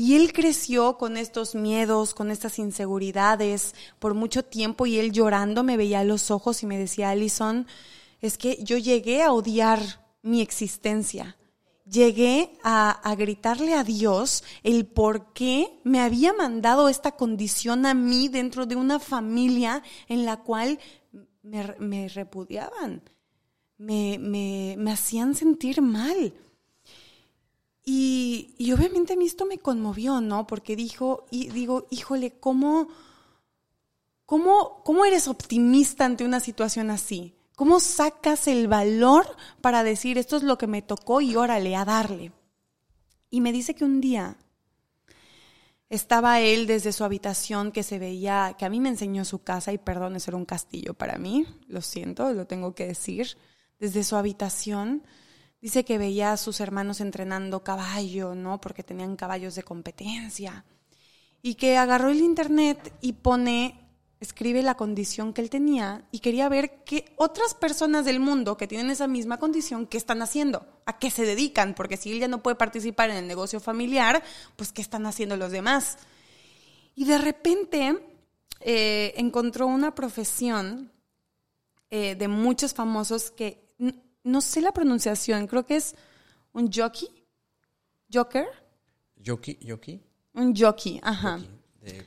Y 0.00 0.16
él 0.16 0.32
creció 0.32 0.96
con 0.96 1.18
estos 1.18 1.54
miedos, 1.54 2.14
con 2.14 2.30
estas 2.30 2.58
inseguridades 2.58 3.74
por 3.98 4.14
mucho 4.14 4.42
tiempo 4.42 4.86
y 4.86 4.98
él 4.98 5.12
llorando 5.12 5.62
me 5.62 5.76
veía 5.76 6.00
a 6.00 6.04
los 6.04 6.30
ojos 6.30 6.62
y 6.62 6.66
me 6.66 6.78
decía, 6.78 7.10
Alison, 7.10 7.66
es 8.22 8.38
que 8.38 8.56
yo 8.64 8.78
llegué 8.78 9.22
a 9.22 9.30
odiar 9.30 9.78
mi 10.22 10.40
existencia 10.40 11.36
llegué 11.84 12.56
a, 12.62 13.14
gritarle 13.18 13.74
a 13.74 13.84
Dios 13.84 14.42
el 14.62 14.86
por 14.86 15.34
qué 15.34 15.78
me 15.84 16.00
había 16.00 16.32
mandado 16.32 16.88
esta 16.88 17.12
condición 17.12 17.84
a 17.84 17.92
mí 17.92 18.28
dentro 18.28 18.64
de 18.64 18.76
una 18.76 19.00
familia 19.00 19.82
en 20.08 20.24
la 20.24 20.38
cual 20.38 20.78
me, 21.42 22.08
repudiaban, 22.08 23.02
me, 23.76 24.18
me, 24.18 24.90
hacían 24.90 25.34
sentir 25.34 25.82
mal. 25.82 26.32
Y, 27.84 28.72
obviamente 28.72 29.14
a 29.14 29.16
mí 29.16 29.26
esto 29.26 29.46
me 29.46 29.58
conmovió, 29.58 30.20
¿no? 30.20 30.46
Porque 30.46 30.76
dijo, 30.76 31.26
y 31.30 31.48
digo, 31.48 31.86
híjole, 31.90 32.32
¿cómo, 32.38 32.88
cómo, 34.26 34.82
cómo 34.84 35.04
eres 35.04 35.28
optimista 35.28 36.04
ante 36.04 36.24
una 36.24 36.40
situación 36.40 36.90
así? 36.90 37.34
¿Cómo 37.56 37.80
sacas 37.80 38.48
el 38.48 38.68
valor 38.68 39.26
para 39.60 39.82
decir 39.82 40.18
esto 40.18 40.36
es 40.36 40.42
lo 40.42 40.56
que 40.56 40.66
me 40.66 40.82
tocó 40.82 41.20
y 41.20 41.36
órale 41.36 41.76
a 41.76 41.84
darle? 41.84 42.32
Y 43.30 43.40
me 43.40 43.52
dice 43.52 43.74
que 43.74 43.84
un 43.84 44.00
día 44.00 44.36
estaba 45.90 46.40
él 46.40 46.66
desde 46.66 46.92
su 46.92 47.04
habitación 47.04 47.72
que 47.72 47.82
se 47.82 47.98
veía, 47.98 48.54
que 48.58 48.64
a 48.64 48.70
mí 48.70 48.80
me 48.80 48.88
enseñó 48.88 49.24
su 49.24 49.42
casa 49.42 49.72
y 49.72 49.78
perdón, 49.78 50.16
eso 50.16 50.30
era 50.30 50.38
un 50.38 50.44
castillo 50.44 50.94
para 50.94 51.18
mí, 51.18 51.46
lo 51.66 51.82
siento, 51.82 52.32
lo 52.32 52.46
tengo 52.46 52.74
que 52.74 52.86
decir, 52.86 53.36
desde 53.78 54.04
su 54.04 54.16
habitación. 54.16 55.02
Dice 55.60 55.84
que 55.84 55.98
veía 55.98 56.32
a 56.32 56.36
sus 56.36 56.60
hermanos 56.60 57.00
entrenando 57.00 57.62
caballo, 57.62 58.34
¿no? 58.34 58.60
Porque 58.60 58.82
tenían 58.82 59.16
caballos 59.16 59.54
de 59.54 59.62
competencia. 59.62 60.64
Y 61.42 61.54
que 61.54 61.76
agarró 61.76 62.08
el 62.08 62.20
internet 62.20 62.94
y 63.00 63.14
pone 63.14 63.90
escribe 64.20 64.62
la 64.62 64.76
condición 64.76 65.32
que 65.32 65.40
él 65.40 65.48
tenía 65.48 66.06
y 66.12 66.18
quería 66.18 66.48
ver 66.50 66.84
qué 66.84 67.12
otras 67.16 67.54
personas 67.54 68.04
del 68.04 68.20
mundo 68.20 68.58
que 68.58 68.66
tienen 68.66 68.90
esa 68.90 69.06
misma 69.06 69.38
condición, 69.38 69.86
qué 69.86 69.96
están 69.96 70.20
haciendo, 70.20 70.66
a 70.84 70.98
qué 70.98 71.10
se 71.10 71.24
dedican, 71.24 71.74
porque 71.74 71.96
si 71.96 72.12
él 72.12 72.20
ya 72.20 72.28
no 72.28 72.42
puede 72.42 72.56
participar 72.56 73.08
en 73.10 73.16
el 73.16 73.26
negocio 73.26 73.60
familiar, 73.60 74.22
pues 74.56 74.72
qué 74.72 74.82
están 74.82 75.06
haciendo 75.06 75.38
los 75.38 75.52
demás. 75.52 75.96
Y 76.94 77.06
de 77.06 77.16
repente 77.16 77.98
eh, 78.60 79.14
encontró 79.16 79.66
una 79.66 79.94
profesión 79.94 80.92
eh, 81.88 82.14
de 82.14 82.28
muchos 82.28 82.74
famosos 82.74 83.30
que 83.30 83.69
no 84.22 84.40
sé 84.40 84.60
la 84.60 84.72
pronunciación, 84.72 85.46
creo 85.46 85.64
que 85.66 85.76
es 85.76 85.94
un 86.52 86.70
jockey, 86.72 87.08
joker. 88.12 88.46
Jockey, 89.24 89.58
jockey. 89.66 90.02
Un 90.34 90.54
jockey, 90.54 91.00
ajá. 91.02 91.40
de 91.80 92.04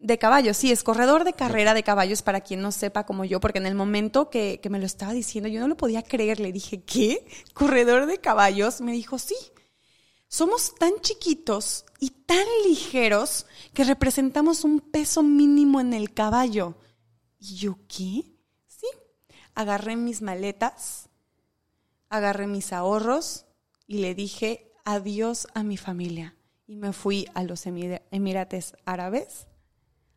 de 0.00 0.18
caballos, 0.18 0.56
sí, 0.56 0.72
es 0.72 0.82
corredor 0.82 1.24
de 1.24 1.34
carrera 1.34 1.74
de 1.74 1.82
caballos 1.82 2.22
para 2.22 2.40
quien 2.40 2.62
no 2.62 2.72
sepa 2.72 3.04
como 3.04 3.26
yo, 3.26 3.38
porque 3.38 3.58
en 3.58 3.66
el 3.66 3.74
momento 3.74 4.30
que, 4.30 4.58
me 4.70 4.78
lo 4.78 4.86
estaba 4.86 5.12
diciendo 5.12 5.48
yo 5.48 5.60
no 5.60 5.68
lo 5.68 5.76
podía 5.76 6.02
creer, 6.02 6.40
le 6.40 6.52
dije, 6.52 6.82
¿qué? 6.82 7.26
¿Corredor 7.52 8.06
de 8.06 8.18
caballos? 8.18 8.80
Me 8.80 8.92
dijo, 8.92 9.18
sí. 9.18 9.36
Somos 10.26 10.74
tan 10.76 10.92
chiquitos 11.00 11.84
y 11.98 12.10
tan 12.10 12.46
ligeros 12.66 13.46
que 13.74 13.84
representamos 13.84 14.64
un 14.64 14.80
peso 14.80 15.22
mínimo 15.22 15.80
en 15.80 15.92
el 15.92 16.14
caballo. 16.14 16.76
¿Y 17.38 17.56
yo 17.56 17.76
qué? 17.86 18.22
Sí. 18.66 18.86
Agarré 19.54 19.96
mis 19.96 20.22
maletas, 20.22 21.09
agarré 22.10 22.46
mis 22.46 22.72
ahorros 22.72 23.46
y 23.86 23.98
le 23.98 24.14
dije 24.14 24.70
adiós 24.84 25.46
a 25.54 25.62
mi 25.62 25.76
familia. 25.76 26.36
Y 26.66 26.76
me 26.76 26.92
fui 26.92 27.26
a 27.34 27.42
los 27.42 27.66
Emirates 27.66 28.74
Árabes 28.84 29.46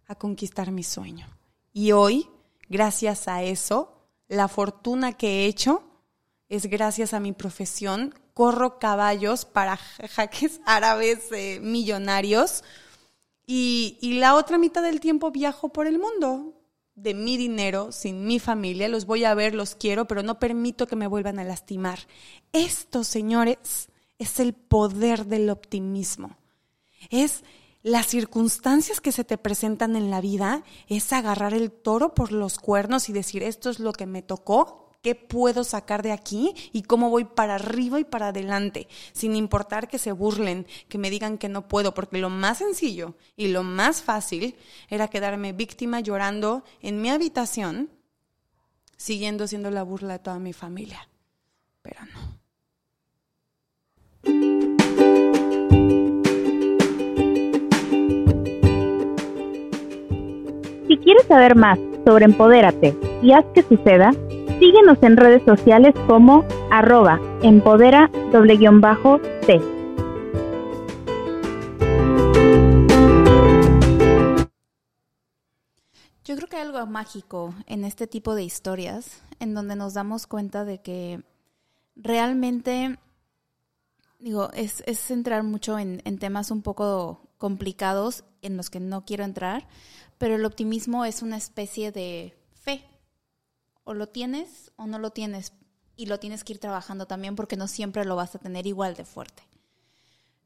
a 0.07 0.15
conquistar 0.15 0.71
mi 0.71 0.83
sueño. 0.83 1.27
Y 1.71 1.93
hoy, 1.93 2.29
gracias 2.69 3.27
a 3.27 3.41
eso, 3.41 4.07
la 4.27 4.47
fortuna 4.47 5.13
que 5.13 5.27
he 5.27 5.45
hecho 5.45 5.83
es 6.49 6.67
gracias 6.67 7.13
a 7.13 7.19
mi 7.19 7.31
profesión. 7.31 8.13
Corro 8.33 8.77
caballos 8.79 9.45
para 9.45 9.77
jaques 9.77 10.59
árabes 10.65 11.31
eh, 11.31 11.59
millonarios 11.61 12.63
y, 13.45 13.97
y 14.01 14.15
la 14.15 14.35
otra 14.35 14.57
mitad 14.57 14.81
del 14.81 14.99
tiempo 14.99 15.31
viajo 15.31 15.69
por 15.69 15.87
el 15.87 15.99
mundo 15.99 16.62
de 16.95 17.13
mi 17.13 17.37
dinero, 17.37 17.91
sin 17.91 18.25
mi 18.25 18.39
familia, 18.39 18.87
los 18.87 19.05
voy 19.05 19.25
a 19.25 19.33
ver, 19.33 19.55
los 19.55 19.75
quiero, 19.75 20.05
pero 20.05 20.23
no 20.23 20.39
permito 20.39 20.87
que 20.87 20.95
me 20.95 21.07
vuelvan 21.07 21.39
a 21.39 21.43
lastimar. 21.43 21.99
Esto, 22.51 23.03
señores, 23.03 23.89
es 24.19 24.39
el 24.39 24.53
poder 24.53 25.25
del 25.25 25.49
optimismo. 25.49 26.37
Es 27.09 27.43
las 27.81 28.07
circunstancias 28.07 29.01
que 29.01 29.11
se 29.11 29.25
te 29.25 29.37
presentan 29.37 29.95
en 29.95 30.09
la 30.09 30.21
vida, 30.21 30.63
es 30.87 31.11
agarrar 31.11 31.53
el 31.53 31.71
toro 31.71 32.13
por 32.13 32.31
los 32.31 32.57
cuernos 32.57 33.09
y 33.09 33.13
decir, 33.13 33.43
esto 33.43 33.69
es 33.69 33.79
lo 33.79 33.91
que 33.91 34.05
me 34.05 34.21
tocó, 34.21 34.82
qué 35.03 35.15
puedo 35.15 35.65
sacar 35.65 36.01
de 36.01 36.13
aquí 36.13 36.55
y 36.71 36.83
cómo 36.83 37.09
voy 37.09 37.25
para 37.25 37.55
arriba 37.55 37.99
y 37.99 38.05
para 38.05 38.29
adelante, 38.29 38.87
sin 39.11 39.35
importar 39.35 39.89
que 39.89 39.99
se 39.99 40.13
burlen, 40.13 40.65
que 40.87 40.97
me 40.97 41.09
digan 41.09 41.37
que 41.37 41.49
no 41.49 41.67
puedo, 41.67 41.93
porque 41.93 42.17
lo 42.17 42.29
más 42.29 42.59
sencillo 42.59 43.15
y 43.35 43.49
lo 43.49 43.63
más 43.63 44.01
fácil 44.01 44.55
era 44.89 45.09
quedarme 45.09 45.51
víctima 45.51 45.99
llorando 45.99 46.63
en 46.81 47.01
mi 47.01 47.09
habitación, 47.09 47.89
siguiendo 48.95 49.45
siendo 49.45 49.69
la 49.69 49.83
burla 49.83 50.13
de 50.13 50.19
toda 50.19 50.39
mi 50.39 50.53
familia. 50.53 51.09
Pero 51.81 51.99
no. 52.13 52.39
Si 60.87 60.97
quieres 60.97 61.25
saber 61.27 61.57
más 61.57 61.77
sobre 62.05 62.23
Empodérate 62.23 62.95
y 63.21 63.33
haz 63.33 63.45
que 63.53 63.63
suceda, 63.63 64.11
Síguenos 64.63 64.97
en 65.03 65.17
redes 65.17 65.43
sociales 65.43 65.93
como 66.07 66.45
arroba 66.71 67.19
empodera 67.41 68.09
t. 68.09 69.59
Yo 76.23 76.37
creo 76.37 76.47
que 76.47 76.55
hay 76.55 76.61
algo 76.61 76.85
mágico 76.85 77.53
en 77.67 77.83
este 77.83 78.07
tipo 78.07 78.35
de 78.35 78.43
historias 78.43 79.21
en 79.41 79.53
donde 79.53 79.75
nos 79.75 79.95
damos 79.95 80.27
cuenta 80.27 80.63
de 80.63 80.81
que 80.81 81.21
realmente, 81.97 82.97
digo, 84.19 84.49
es, 84.53 84.81
es 84.87 85.11
entrar 85.11 85.43
mucho 85.43 85.77
en, 85.77 85.99
temas 86.19 86.51
un 86.51 86.61
poco 86.61 87.19
complicados 87.37 88.23
en 88.41 88.55
los 88.55 88.69
que 88.69 88.79
no 88.79 89.03
quiero 89.03 89.25
entrar, 89.25 89.67
pero 90.17 90.35
el 90.35 90.45
optimismo 90.45 91.03
es 91.03 91.21
una 91.21 91.35
especie 91.35 91.91
de 91.91 92.41
o 93.83 93.93
lo 93.93 94.07
tienes 94.07 94.71
o 94.75 94.87
no 94.87 94.99
lo 94.99 95.11
tienes 95.11 95.53
y 95.95 96.07
lo 96.07 96.19
tienes 96.19 96.43
que 96.43 96.53
ir 96.53 96.59
trabajando 96.59 97.05
también 97.05 97.35
porque 97.35 97.55
no 97.55 97.67
siempre 97.67 98.05
lo 98.05 98.15
vas 98.15 98.35
a 98.35 98.39
tener 98.39 98.65
igual 98.67 98.95
de 98.95 99.05
fuerte. 99.05 99.43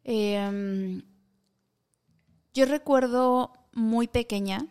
Em, 0.03 1.03
yo 2.53 2.65
recuerdo 2.65 3.53
muy 3.74 4.08
pequeña, 4.08 4.67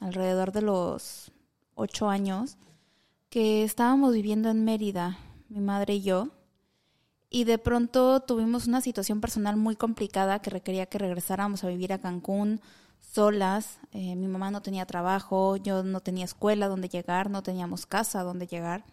alrededor 0.00 0.52
de 0.52 0.62
los 0.62 1.32
ocho 1.74 2.08
años, 2.08 2.58
que 3.30 3.64
estábamos 3.64 4.12
viviendo 4.12 4.50
en 4.50 4.64
Mérida, 4.64 5.18
mi 5.48 5.60
madre 5.60 5.94
y 5.94 6.02
yo, 6.02 6.28
y 7.30 7.44
de 7.44 7.56
pronto 7.56 8.20
tuvimos 8.20 8.66
una 8.66 8.82
situación 8.82 9.20
personal 9.22 9.56
muy 9.56 9.74
complicada 9.74 10.40
que 10.40 10.50
requería 10.50 10.86
que 10.86 10.98
regresáramos 10.98 11.64
a 11.64 11.68
vivir 11.68 11.92
a 11.92 11.98
Cancún 11.98 12.60
solas, 13.02 13.78
eh, 13.92 14.16
mi 14.16 14.26
mamá 14.26 14.50
no 14.50 14.62
tenía 14.62 14.86
trabajo, 14.86 15.56
yo 15.56 15.82
no 15.82 16.00
tenía 16.00 16.24
escuela 16.24 16.68
donde 16.68 16.88
llegar, 16.88 17.28
no 17.28 17.42
teníamos 17.42 17.84
casa 17.84 18.22
donde 18.22 18.46
llegar. 18.46 18.84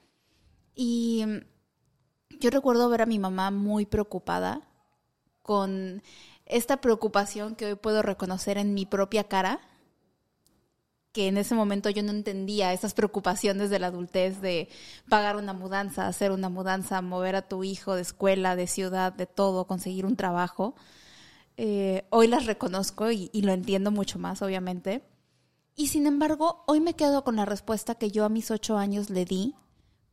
Y 0.76 1.24
mm, 1.26 2.40
yo 2.40 2.50
recuerdo 2.50 2.90
ver 2.90 3.02
a 3.02 3.06
mi 3.06 3.20
mamá 3.20 3.52
muy 3.52 3.86
preocupada 3.86 4.62
con 5.42 6.04
esta 6.46 6.82
preocupación 6.82 7.56
que 7.56 7.66
hoy 7.66 7.76
puedo 7.76 8.02
reconocer 8.02 8.58
en 8.58 8.74
mi 8.74 8.86
propia 8.86 9.24
cara, 9.24 9.62
que 11.12 11.28
en 11.28 11.38
ese 11.38 11.56
momento 11.56 11.90
yo 11.90 12.04
no 12.04 12.12
entendía 12.12 12.74
esas 12.74 12.94
preocupaciones 12.94 13.70
de 13.70 13.80
la 13.80 13.88
adultez 13.88 14.42
de 14.42 14.70
pagar 15.10 15.38
una 15.38 15.54
mudanza, 15.54 16.08
hacer 16.08 16.32
una 16.32 16.50
mudanza, 16.50 17.02
mover 17.02 17.36
a 17.36 17.48
tu 17.48 17.64
hijo 17.64 17.96
de 17.96 18.02
escuela, 18.02 18.56
de 18.56 18.68
ciudad, 18.68 19.14
de 19.14 19.26
todo, 19.26 19.66
conseguir 19.66 20.06
un 20.06 20.16
trabajo. 20.16 20.76
Eh, 21.62 22.08
hoy 22.10 22.28
las 22.28 22.46
reconozco 22.46 23.12
y, 23.12 23.30
lo 23.34 23.52
entiendo 23.52 23.92
mucho 23.92 24.18
más, 24.18 24.42
obviamente. 24.42 25.04
Y 25.76 25.88
sin 25.88 26.08
embargo, 26.08 26.64
hoy 26.68 26.80
me 26.80 26.94
quedo 26.94 27.26
con 27.26 27.36
la 27.36 27.44
respuesta 27.44 27.96
que 27.96 28.12
yo 28.12 28.24
a 28.24 28.30
mis 28.30 28.50
ocho 28.50 28.78
años 28.78 29.10
le 29.10 29.26
di 29.26 29.56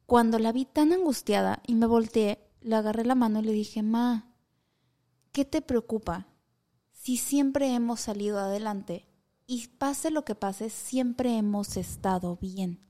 cuando 0.06 0.40
la 0.40 0.50
vi 0.50 0.64
tan 0.64 0.92
angustiada 0.92 1.62
y 1.64 1.76
me 1.76 1.86
volteé, 1.86 2.50
le 2.62 2.74
agarré 2.74 3.04
la 3.04 3.14
mano 3.14 3.38
y 3.38 3.42
le 3.44 3.52
dije, 3.52 3.84
Ma, 3.84 4.34
¿qué 5.30 5.44
te 5.44 5.62
preocupa? 5.62 6.26
Si 6.90 7.16
siempre 7.16 7.72
hemos 7.74 8.00
salido 8.00 8.40
adelante 8.40 9.06
y 9.46 9.68
pase 9.68 10.10
lo 10.10 10.24
que 10.24 10.34
pase, 10.34 10.68
siempre 10.68 11.36
hemos 11.36 11.76
estado 11.76 12.36
bien. 12.38 12.80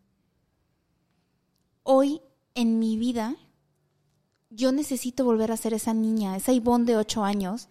Hoy 1.83 2.23
en 2.55 2.79
mi 2.79 2.97
vida, 2.97 3.37
yo 4.49 4.73
necesito 4.73 5.27
volver 5.27 5.53
a 5.53 5.59
ser 5.59 5.75
esa 5.75 5.93
niña, 5.93 6.37
esa 6.37 6.53
Ivonne 6.55 6.87
de 6.87 6.97
ocho 6.97 7.23
años, 7.23 7.69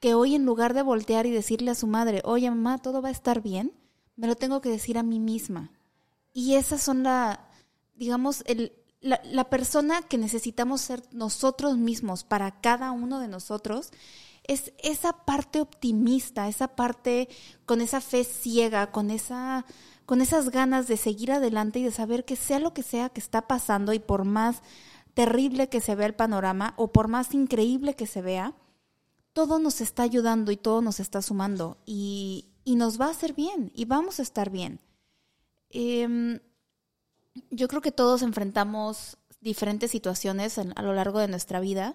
que 0.00 0.14
hoy 0.14 0.34
en 0.34 0.44
lugar 0.44 0.74
de 0.74 0.82
voltear 0.82 1.26
y 1.26 1.30
decirle 1.30 1.70
a 1.70 1.74
su 1.74 1.86
madre, 1.86 2.22
oye 2.24 2.48
mamá, 2.50 2.78
todo 2.78 3.02
va 3.02 3.08
a 3.08 3.12
estar 3.12 3.42
bien, 3.42 3.72
me 4.16 4.26
lo 4.26 4.36
tengo 4.36 4.60
que 4.60 4.70
decir 4.70 4.98
a 4.98 5.02
mí 5.02 5.20
misma. 5.20 5.72
Y 6.32 6.54
esas 6.54 6.82
son 6.82 7.02
la, 7.02 7.48
digamos, 7.94 8.42
el, 8.46 8.72
la, 9.00 9.48
persona 9.48 10.02
que 10.02 10.18
necesitamos 10.18 10.80
ser 10.80 11.02
nosotros 11.12 11.76
mismos 11.76 12.24
para 12.24 12.60
cada 12.60 12.90
uno 12.90 13.20
de 13.20 13.28
nosotros 13.28 13.90
es 14.44 14.72
esa 14.78 15.12
parte 15.12 15.60
optimista, 15.60 16.48
esa 16.48 16.68
parte 16.68 17.28
con 17.66 17.80
esa 17.80 18.00
fe 18.00 18.24
ciega, 18.24 18.90
con 18.90 19.10
esa 19.10 19.64
con 20.06 20.22
esas 20.22 20.48
ganas 20.48 20.88
de 20.88 20.96
seguir 20.96 21.32
adelante 21.32 21.80
y 21.80 21.82
de 21.82 21.90
saber 21.90 22.24
que 22.24 22.34
sea 22.34 22.58
lo 22.58 22.72
que 22.72 22.82
sea 22.82 23.10
que 23.10 23.20
está 23.20 23.46
pasando 23.46 23.92
y 23.92 23.98
por 23.98 24.24
más 24.24 24.62
terrible 25.12 25.68
que 25.68 25.82
se 25.82 25.94
vea 25.94 26.06
el 26.06 26.14
panorama 26.14 26.72
o 26.78 26.92
por 26.92 27.08
más 27.08 27.34
increíble 27.34 27.94
que 27.94 28.06
se 28.06 28.22
vea, 28.22 28.54
todo 29.38 29.60
nos 29.60 29.80
está 29.80 30.02
ayudando 30.02 30.50
y 30.50 30.56
todo 30.56 30.82
nos 30.82 30.98
está 30.98 31.22
sumando 31.22 31.78
y, 31.86 32.48
nos 32.66 33.00
va 33.00 33.06
a 33.06 33.10
hacer 33.10 33.34
bien 33.34 33.70
y 33.72 33.84
vamos 33.84 34.18
a 34.18 34.22
estar 34.22 34.50
bien. 34.50 34.80
Em, 35.70 36.40
yo 37.52 37.68
creo 37.68 37.80
que 37.80 37.92
todos 37.92 38.22
enfrentamos 38.22 39.16
diferentes 39.40 39.92
situaciones 39.92 40.58
a 40.58 40.82
lo 40.82 40.92
largo 40.92 41.20
de 41.20 41.28
nuestra 41.28 41.60
vida 41.60 41.94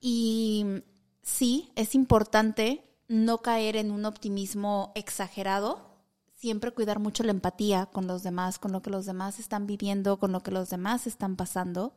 y 0.00 0.82
sí, 1.22 1.70
es 1.76 1.94
importante 1.94 2.84
no 3.06 3.38
caer 3.42 3.76
en 3.76 3.92
un 3.92 4.04
optimismo 4.04 4.90
exagerado, 4.96 5.94
siempre 6.34 6.72
cuidar 6.72 6.98
mucho 6.98 7.22
la 7.22 7.30
empatía 7.30 7.86
con 7.86 8.08
los 8.08 8.24
demás, 8.24 8.58
con 8.58 8.72
lo 8.72 8.82
que 8.82 8.90
los 8.90 9.06
demás 9.06 9.38
están 9.38 9.68
viviendo, 9.68 10.18
con 10.18 10.32
lo 10.32 10.42
que 10.42 10.50
los 10.50 10.68
demás 10.68 11.06
están 11.06 11.36
pasando, 11.36 11.94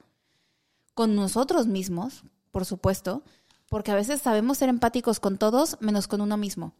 con 0.94 1.16
nosotros 1.16 1.66
mismos, 1.66 2.24
por 2.52 2.66
supuesto, 2.66 3.24
porque 3.70 3.92
a 3.92 3.96
veces 3.96 4.22
sabemos 4.22 4.58
ser 4.58 4.70
empáticos 4.70 5.20
con 5.20 5.38
todos 5.38 5.78
menos 5.80 6.08
con 6.08 6.22
uno 6.22 6.38
mismo. 6.38 6.74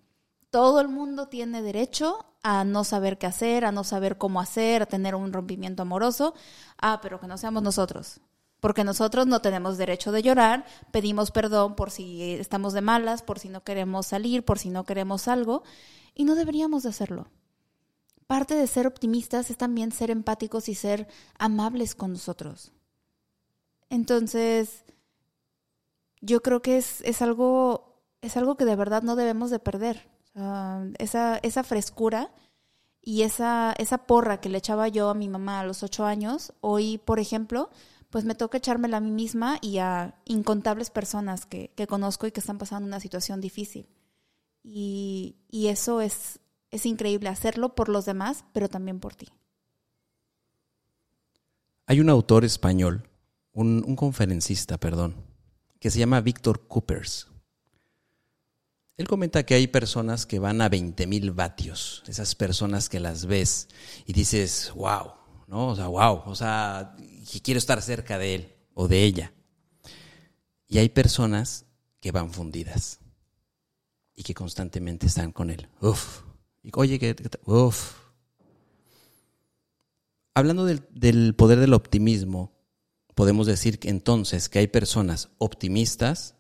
Todo 0.50 0.82
el 0.82 0.88
mundo 0.88 1.28
tiene 1.28 1.62
derecho 1.62 2.26
a 2.42 2.64
no 2.64 2.84
saber 2.84 3.20
qué 3.20 3.28
hacer, 3.28 3.66
a 3.66 3.72
no 3.72 3.84
saber 3.84 4.18
cómo 4.18 4.42
hacer, 4.42 4.82
a 4.82 4.88
tener 4.88 5.14
un 5.14 5.32
rompimiento 5.32 5.84
amoroso. 5.84 6.34
Ah, 6.82 7.00
pero 7.02 7.20
que 7.20 7.28
no 7.28 7.38
seamos 7.38 7.62
nosotros. 7.62 8.20
Porque 8.60 8.84
nosotros 8.84 9.28
no 9.28 9.42
tenemos 9.42 9.78
derecho 9.78 10.12
de 10.12 10.24
llorar, 10.24 10.66
pedimos 10.92 11.32
perdón 11.32 11.76
por 11.76 11.92
si 11.92 12.34
estamos 12.34 12.74
de 12.74 12.82
malas, 12.82 13.22
por 13.22 13.40
si 13.40 13.48
no 13.48 13.64
queremos 13.64 14.08
salir, 14.08 14.44
por 14.44 14.60
si 14.60 14.70
no 14.70 14.84
queremos 14.84 15.28
algo, 15.28 15.64
y 16.14 16.26
no 16.26 16.36
deberíamos 16.36 16.84
de 16.84 16.90
hacerlo. 16.90 17.28
Parte 18.28 18.56
de 18.56 18.68
ser 18.68 18.86
optimistas 18.86 19.50
es 19.50 19.58
también 19.58 19.92
ser 19.92 20.12
empáticos 20.12 20.68
y 20.68 20.76
ser 20.76 21.08
amables 21.38 21.96
con 21.96 22.14
nosotros. 22.14 22.74
Entonces, 23.90 24.84
yo 26.22 26.42
creo 26.42 26.62
que 26.62 26.78
es, 26.78 27.02
es, 27.02 27.22
algo, 27.22 28.02
es 28.22 28.38
algo 28.38 28.56
que 28.58 28.66
de 28.66 28.76
verdad 28.76 29.04
no 29.04 29.16
debemos 29.16 29.50
de 29.50 29.60
perder. 29.60 30.10
esa, 30.98 31.38
esa 31.38 31.64
frescura 31.64 32.32
y 33.02 33.24
esa, 33.24 33.74
esa 33.78 34.00
porra 34.00 34.42
que 34.42 34.50
le 34.50 34.58
echaba 34.58 34.88
yo 34.88 35.10
a 35.10 35.14
mi 35.14 35.30
mamá 35.30 35.60
a 35.60 35.64
los 35.64 35.84
ocho 35.84 36.06
años, 36.06 36.54
hoy, 36.62 36.98
por 36.98 37.20
ejemplo, 37.20 37.70
pues 38.10 38.26
me 38.26 38.36
toca 38.36 38.58
echármela 38.58 38.98
a 38.98 39.02
mí 39.02 39.12
misma 39.12 39.58
y 39.62 39.78
a 39.78 40.16
incontables 40.26 40.90
personas 40.90 41.46
que, 41.46 41.72
que 41.76 41.88
conozco 41.88 42.28
y 42.28 42.32
que 42.32 42.40
están 42.40 42.58
pasando 42.58 42.88
una 42.88 43.00
situación 43.00 43.40
difícil. 43.40 43.88
Y, 44.64 45.38
y 45.50 45.68
eso 45.68 46.02
es, 46.02 46.40
es 46.72 46.86
increíble, 46.86 47.30
hacerlo 47.30 47.76
por 47.76 47.88
los 47.90 48.06
demás, 48.06 48.44
pero 48.52 48.68
también 48.68 49.00
por 49.00 49.16
ti. 49.16 49.30
Hay 51.86 52.00
un 52.02 52.10
autor 52.10 52.46
español, 52.46 53.10
un, 53.52 53.84
un 53.88 53.96
conferencista, 53.96 54.78
perdón, 54.78 55.16
que 55.80 55.90
se 55.90 56.00
llama 56.00 56.22
Víctor 56.22 56.68
Coopers. 56.68 57.28
Él 58.98 59.08
comenta 59.08 59.46
que 59.46 59.54
hay 59.54 59.68
personas 59.68 60.26
que 60.26 60.40
van 60.40 60.62
a 60.62 60.70
20.000 60.70 61.34
vatios, 61.34 62.04
esas 62.08 62.36
personas 62.36 62.90
que 62.90 63.00
las 63.00 63.26
ves 63.26 63.70
y 64.06 64.12
dices, 64.12 64.74
wow, 64.76 65.14
¿no? 65.48 65.70
O 65.70 65.76
sea, 65.76 65.88
wow, 65.88 66.24
o 66.26 66.36
sea, 66.36 66.96
quiero 67.42 67.58
estar 67.58 67.82
cerca 67.82 68.18
de 68.18 68.36
él. 68.36 68.56
o 68.74 68.88
de 68.88 69.04
ella. 69.04 69.34
Y 70.68 70.78
hay 70.78 70.90
personas 70.90 71.66
que 72.00 72.12
van 72.12 72.32
fundidas 72.32 73.00
y 74.16 74.24
que 74.24 74.34
constantemente 74.34 75.08
están 75.08 75.32
con 75.32 75.50
él. 75.50 75.70
Uf. 75.82 76.22
Y, 76.62 76.72
oye, 76.76 77.00
que, 77.00 77.16
uf. 77.46 77.94
Hablando 80.34 80.66
del, 80.66 80.86
del 80.92 81.36
poder 81.36 81.60
del 81.60 81.74
optimismo, 81.74 82.59
podemos 83.20 83.48
decir 83.48 83.82
entonces 83.84 84.48
que 84.48 84.60
hay 84.60 84.68
personas 84.68 85.28
optimistas 85.40 86.36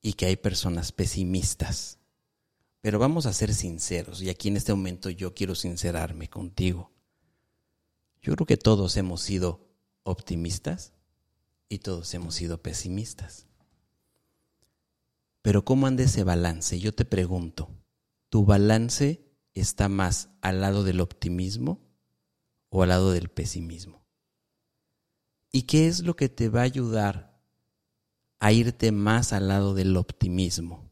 y 0.00 0.14
que 0.14 0.24
hay 0.24 0.36
personas 0.36 0.92
pesimistas. 0.92 1.98
Pero 2.80 2.98
vamos 2.98 3.26
a 3.26 3.34
ser 3.34 3.52
sinceros, 3.52 4.22
y 4.22 4.30
aquí 4.30 4.48
en 4.48 4.56
este 4.56 4.72
momento 4.72 5.10
yo 5.10 5.34
quiero 5.34 5.54
sincerarme 5.54 6.30
contigo. 6.30 6.90
Yo 8.22 8.34
creo 8.34 8.46
que 8.46 8.56
todos 8.56 8.96
hemos 8.96 9.20
sido 9.20 9.68
optimistas 10.02 10.94
y 11.68 11.80
todos 11.80 12.14
hemos 12.14 12.34
sido 12.34 12.62
pesimistas. 12.62 13.46
Pero 15.42 15.66
¿cómo 15.66 15.86
anda 15.86 16.04
ese 16.04 16.24
balance? 16.24 16.80
Yo 16.80 16.94
te 16.94 17.04
pregunto, 17.04 17.68
¿tu 18.30 18.46
balance 18.46 19.22
está 19.52 19.90
más 19.90 20.30
al 20.40 20.62
lado 20.62 20.82
del 20.82 21.02
optimismo 21.02 21.78
o 22.70 22.84
al 22.84 22.88
lado 22.88 23.12
del 23.12 23.28
pesimismo? 23.28 23.99
¿Y 25.52 25.62
qué 25.62 25.88
es 25.88 26.02
lo 26.02 26.14
que 26.16 26.28
te 26.28 26.48
va 26.48 26.60
a 26.60 26.64
ayudar 26.64 27.40
a 28.38 28.52
irte 28.52 28.92
más 28.92 29.32
al 29.32 29.48
lado 29.48 29.74
del 29.74 29.96
optimismo? 29.96 30.90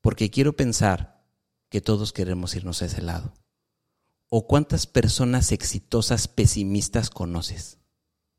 Porque 0.00 0.30
quiero 0.30 0.54
pensar 0.54 1.24
que 1.68 1.80
todos 1.80 2.12
queremos 2.12 2.54
irnos 2.54 2.82
a 2.82 2.86
ese 2.86 3.02
lado. 3.02 3.34
¿O 4.28 4.46
cuántas 4.46 4.86
personas 4.86 5.52
exitosas 5.52 6.26
pesimistas 6.26 7.08
conoces? 7.08 7.78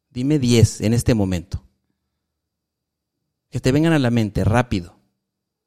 Dime 0.09 0.39
10 0.39 0.81
en 0.81 0.93
este 0.93 1.13
momento. 1.13 1.63
Que 3.49 3.59
te 3.59 3.71
vengan 3.71 3.93
a 3.93 3.99
la 3.99 4.11
mente 4.11 4.43
rápido, 4.43 4.99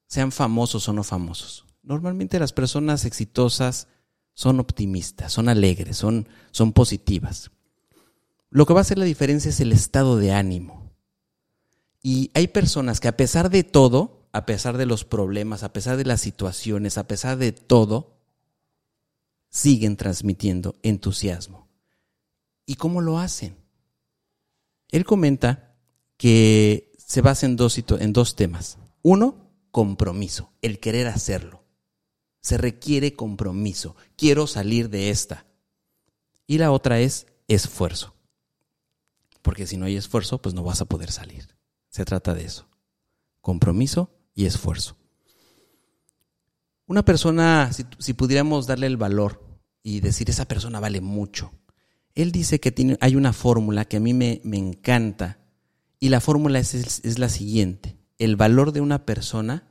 sean 0.06 0.32
famosos 0.32 0.88
o 0.88 0.92
no 0.92 1.02
famosos. 1.02 1.64
Normalmente 1.82 2.38
las 2.38 2.52
personas 2.52 3.04
exitosas 3.04 3.88
son 4.34 4.60
optimistas, 4.60 5.32
son 5.32 5.48
alegres, 5.48 5.96
son, 5.96 6.28
son 6.50 6.72
positivas. 6.72 7.50
Lo 8.56 8.64
que 8.64 8.72
va 8.72 8.80
a 8.80 8.88
hacer 8.88 8.96
la 8.96 9.04
diferencia 9.04 9.50
es 9.50 9.60
el 9.60 9.70
estado 9.70 10.16
de 10.16 10.32
ánimo. 10.32 10.90
Y 12.02 12.30
hay 12.32 12.48
personas 12.48 13.00
que 13.00 13.08
a 13.08 13.14
pesar 13.14 13.50
de 13.50 13.64
todo, 13.64 14.30
a 14.32 14.46
pesar 14.46 14.78
de 14.78 14.86
los 14.86 15.04
problemas, 15.04 15.62
a 15.62 15.74
pesar 15.74 15.98
de 15.98 16.06
las 16.06 16.22
situaciones, 16.22 16.96
a 16.96 17.06
pesar 17.06 17.36
de 17.36 17.52
todo, 17.52 18.16
siguen 19.50 19.98
transmitiendo 19.98 20.74
entusiasmo. 20.82 21.68
¿Y 22.64 22.76
cómo 22.76 23.02
lo 23.02 23.18
hacen? 23.18 23.58
Él 24.88 25.04
comenta 25.04 25.76
que 26.16 26.94
se 26.96 27.20
basa 27.20 27.44
en 27.44 27.56
dos, 27.56 27.76
en 27.76 28.14
dos 28.14 28.36
temas. 28.36 28.78
Uno, 29.02 29.50
compromiso, 29.70 30.50
el 30.62 30.80
querer 30.80 31.08
hacerlo. 31.08 31.62
Se 32.40 32.56
requiere 32.56 33.16
compromiso. 33.16 33.96
Quiero 34.16 34.46
salir 34.46 34.88
de 34.88 35.10
esta. 35.10 35.44
Y 36.46 36.56
la 36.56 36.72
otra 36.72 37.00
es 37.00 37.26
esfuerzo. 37.48 38.15
Porque 39.46 39.64
si 39.64 39.76
no 39.76 39.84
hay 39.84 39.94
esfuerzo, 39.94 40.42
pues 40.42 40.56
no 40.56 40.64
vas 40.64 40.80
a 40.80 40.86
poder 40.86 41.12
salir. 41.12 41.54
Se 41.88 42.04
trata 42.04 42.34
de 42.34 42.44
eso. 42.44 42.66
Compromiso 43.40 44.10
y 44.34 44.44
esfuerzo. 44.44 44.96
Una 46.86 47.04
persona, 47.04 47.70
si, 47.72 48.12
pudiéramos 48.14 48.66
darle 48.66 48.88
el 48.88 48.96
valor 48.96 49.60
y 49.84 50.00
decir, 50.00 50.28
esa 50.30 50.48
persona 50.48 50.80
vale 50.80 51.00
mucho, 51.00 51.52
él 52.16 52.32
dice 52.32 52.58
que 52.58 52.74
hay 53.00 53.14
una 53.14 53.32
fórmula 53.32 53.84
que 53.84 53.98
a 53.98 54.00
mí 54.00 54.14
me, 54.14 54.40
encanta 54.42 55.38
y 56.00 56.08
la 56.08 56.20
fórmula 56.20 56.58
es, 56.58 56.74
es, 56.74 57.18
la 57.20 57.28
siguiente. 57.28 57.96
El 58.18 58.34
valor 58.34 58.72
de 58.72 58.80
una 58.80 59.06
persona 59.06 59.68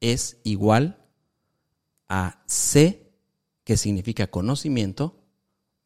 es 0.00 0.38
igual 0.42 1.06
a 2.08 2.42
C, 2.48 3.14
que 3.62 3.76
significa 3.76 4.26
conocimiento, 4.26 5.22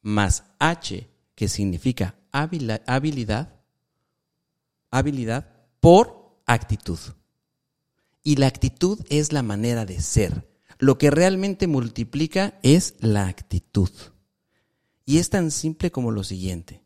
más 0.01 0.45
H, 0.59 1.11
que 1.35 1.49
significa 1.49 2.15
habilidad, 2.43 3.55
habilidad 4.91 5.49
por 5.81 6.41
actitud. 6.47 6.99
Y 8.23 8.37
la 8.37 8.47
actitud 8.47 9.01
es 9.09 9.33
la 9.33 9.43
manera 9.43 9.87
de 9.87 10.01
ser. 10.01 10.51
Lo 10.79 10.99
que 10.99 11.11
realmente 11.11 11.67
multiplica 11.67 12.59
es 12.63 12.95
la 12.99 13.29
actitud. 13.29 13.91
Y 15.05 15.19
es 15.19 15.31
tan 15.31 15.51
simple 15.51 15.91
como 15.91 16.11
lo 16.11 16.25
siguiente. 16.25 16.83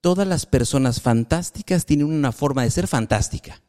Todas 0.00 0.26
las 0.26 0.46
personas 0.46 1.00
fantásticas 1.00 1.84
tienen 1.84 2.06
una 2.06 2.32
forma 2.32 2.62
de 2.62 2.70
ser 2.70 2.88
fantástica. 2.88 3.62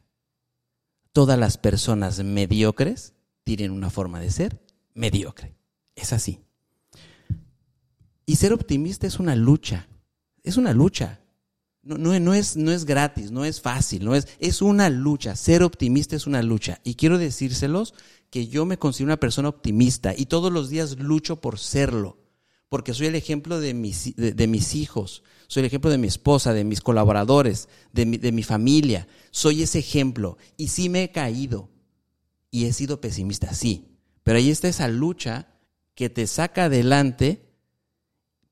Todas 1.12 1.38
las 1.38 1.58
personas 1.58 2.22
mediocres 2.24 3.14
tienen 3.44 3.72
una 3.72 3.90
forma 3.90 4.20
de 4.20 4.30
ser 4.30 4.64
mediocre. 4.94 5.54
Es 5.94 6.12
así. 6.12 6.40
Y 8.24 8.36
ser 8.36 8.52
optimista 8.52 9.06
es 9.06 9.18
una 9.18 9.36
lucha. 9.36 9.89
Es 10.44 10.56
una 10.56 10.72
lucha. 10.72 11.20
No, 11.82 11.96
no, 11.96 12.34
es, 12.34 12.56
no 12.56 12.72
es 12.72 12.84
gratis, 12.84 13.30
no 13.30 13.44
es 13.44 13.60
fácil, 13.60 14.04
no 14.04 14.14
es, 14.14 14.28
es 14.38 14.60
una 14.60 14.90
lucha. 14.90 15.34
Ser 15.34 15.62
optimista 15.62 16.14
es 16.14 16.26
una 16.26 16.42
lucha. 16.42 16.80
Y 16.84 16.94
quiero 16.94 17.18
decírselos 17.18 17.94
que 18.28 18.48
yo 18.48 18.66
me 18.66 18.78
considero 18.78 19.08
una 19.08 19.20
persona 19.20 19.48
optimista 19.48 20.14
y 20.16 20.26
todos 20.26 20.52
los 20.52 20.68
días 20.68 20.98
lucho 20.98 21.40
por 21.40 21.58
serlo 21.58 22.20
porque 22.70 22.94
soy 22.94 23.08
el 23.08 23.16
ejemplo 23.16 23.58
de 23.58 23.74
mis, 23.74 24.14
de, 24.14 24.46
mis 24.46 24.76
hijos, 24.76 25.24
soy 25.48 25.62
el 25.62 25.66
ejemplo 25.66 25.90
de 25.90 25.98
mi 25.98 26.06
esposa, 26.06 26.54
de 26.54 26.62
mis 26.62 26.80
colaboradores, 26.80 27.68
de 27.92 28.06
mi, 28.06 28.16
de 28.16 28.30
mi 28.30 28.44
familia. 28.44 29.08
Soy 29.32 29.64
ese 29.64 29.80
ejemplo. 29.80 30.38
Y 30.56 30.68
sí 30.68 30.88
me 30.88 31.02
he 31.02 31.10
caído 31.10 31.68
y 32.48 32.66
he 32.66 32.72
sido 32.72 33.00
pesimista, 33.00 33.54
sí. 33.54 33.88
Pero 34.22 34.38
ahí 34.38 34.50
está 34.50 34.68
esa 34.68 34.86
lucha 34.86 35.48
que 35.96 36.08
te 36.08 36.28
saca 36.28 36.66
adelante 36.66 37.49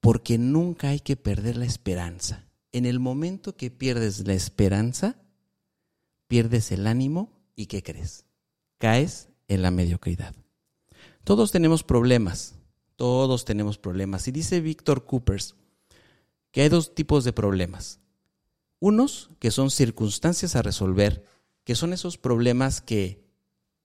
porque 0.01 0.39
nunca 0.39 0.89
hay 0.89 1.01
que 1.01 1.17
perder 1.17 1.57
la 1.57 1.65
esperanza. 1.65 2.47
En 2.73 2.87
el 2.87 3.01
momento 3.01 3.57
que 3.57 3.71
pierdes 3.71 4.27
la 4.27 4.35
esperanza, 4.35 5.17
pierdes 6.27 6.71
el 6.73 6.87
ánimo 6.87 7.33
y 7.57 7.67
¿qué 7.67 7.83
crees? 7.83 8.25
Caes 8.79 9.29
en 9.49 9.63
la 9.63 9.71
mediocridad. 9.71 10.35
Todos 11.25 11.51
tenemos 11.51 11.83
problemas, 11.83 12.55
todos 12.97 13.45
tenemos 13.45 13.79
problemas. 13.79 14.29
Y 14.29 14.33
dice 14.33 14.61
Víctor 14.61 15.05
Coopers 15.05 15.57
que 16.51 16.63
hay 16.63 16.69
dos 16.69 16.95
tipos 16.95 17.25
de 17.25 17.33
problemas. 17.33 18.01
Unos 18.81 19.31
que 19.39 19.51
son 19.51 19.71
circunstancias 19.71 20.57
a 20.57 20.63
resolver, 20.63 21.25
que 21.65 21.75
son 21.75 21.93
esos 21.93 22.17
problemas 22.17 22.81
que 22.81 23.25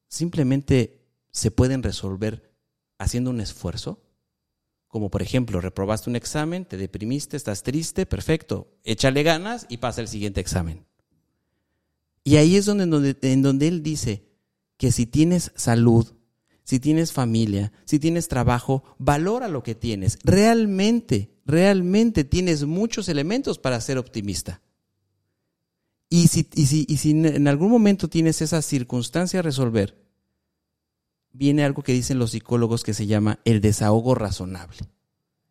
simplemente 0.08 1.02
se 1.32 1.52
pueden 1.52 1.84
resolver 1.84 2.54
haciendo 3.00 3.32
un 3.32 3.42
esfuerzo. 3.42 4.02
Como 4.94 5.10
por 5.10 5.24
ejemplo, 5.24 5.60
reprobaste 5.60 6.08
un 6.12 6.16
examen, 6.16 6.66
te 6.66 6.78
deprimiste, 6.78 7.36
estás 7.36 7.64
triste, 7.64 8.06
perfecto, 8.06 8.78
échale 8.84 9.24
ganas 9.24 9.66
y 9.68 9.78
pasa 9.78 10.02
el 10.02 10.08
siguiente 10.08 10.40
examen. 10.40 10.86
Y 12.24 12.36
ahí 12.36 12.58
es 12.58 12.68
donde, 12.68 13.18
en 13.24 13.42
donde 13.42 13.68
él 13.68 13.82
dice 13.82 14.30
que 14.78 14.92
si 14.92 15.08
tienes 15.08 15.52
salud, 15.56 16.14
si 16.64 16.80
tienes 16.80 17.12
familia, 17.12 17.72
si 17.86 17.98
tienes 17.98 18.28
trabajo, 18.28 18.84
valora 19.00 19.48
lo 19.48 19.64
que 19.64 19.74
tienes. 19.74 20.20
Realmente, 20.24 21.40
realmente 21.44 22.24
tienes 22.24 22.64
muchos 22.66 23.10
elementos 23.10 23.58
para 23.58 23.82
ser 23.82 23.98
optimista. 23.98 24.62
Y 26.08 26.28
si, 26.28 26.48
y 26.54 26.68
si, 26.68 26.86
y 26.88 26.98
si 26.98 27.10
en 27.10 27.48
algún 27.48 27.72
momento 27.72 28.10
tienes 28.10 28.44
esa 28.44 28.62
circunstancia 28.62 29.40
a 29.40 29.42
resolver, 29.42 30.03
viene 31.34 31.66
algo 31.66 31.84
que 31.84 31.92
dicen 31.92 32.20
los 32.20 32.32
psicólogos 32.32 32.84
que 32.84 32.94
se 32.94 33.08
llama 33.08 33.40
el 33.44 33.60
desahogo 33.60 34.16
razonable. 34.16 34.78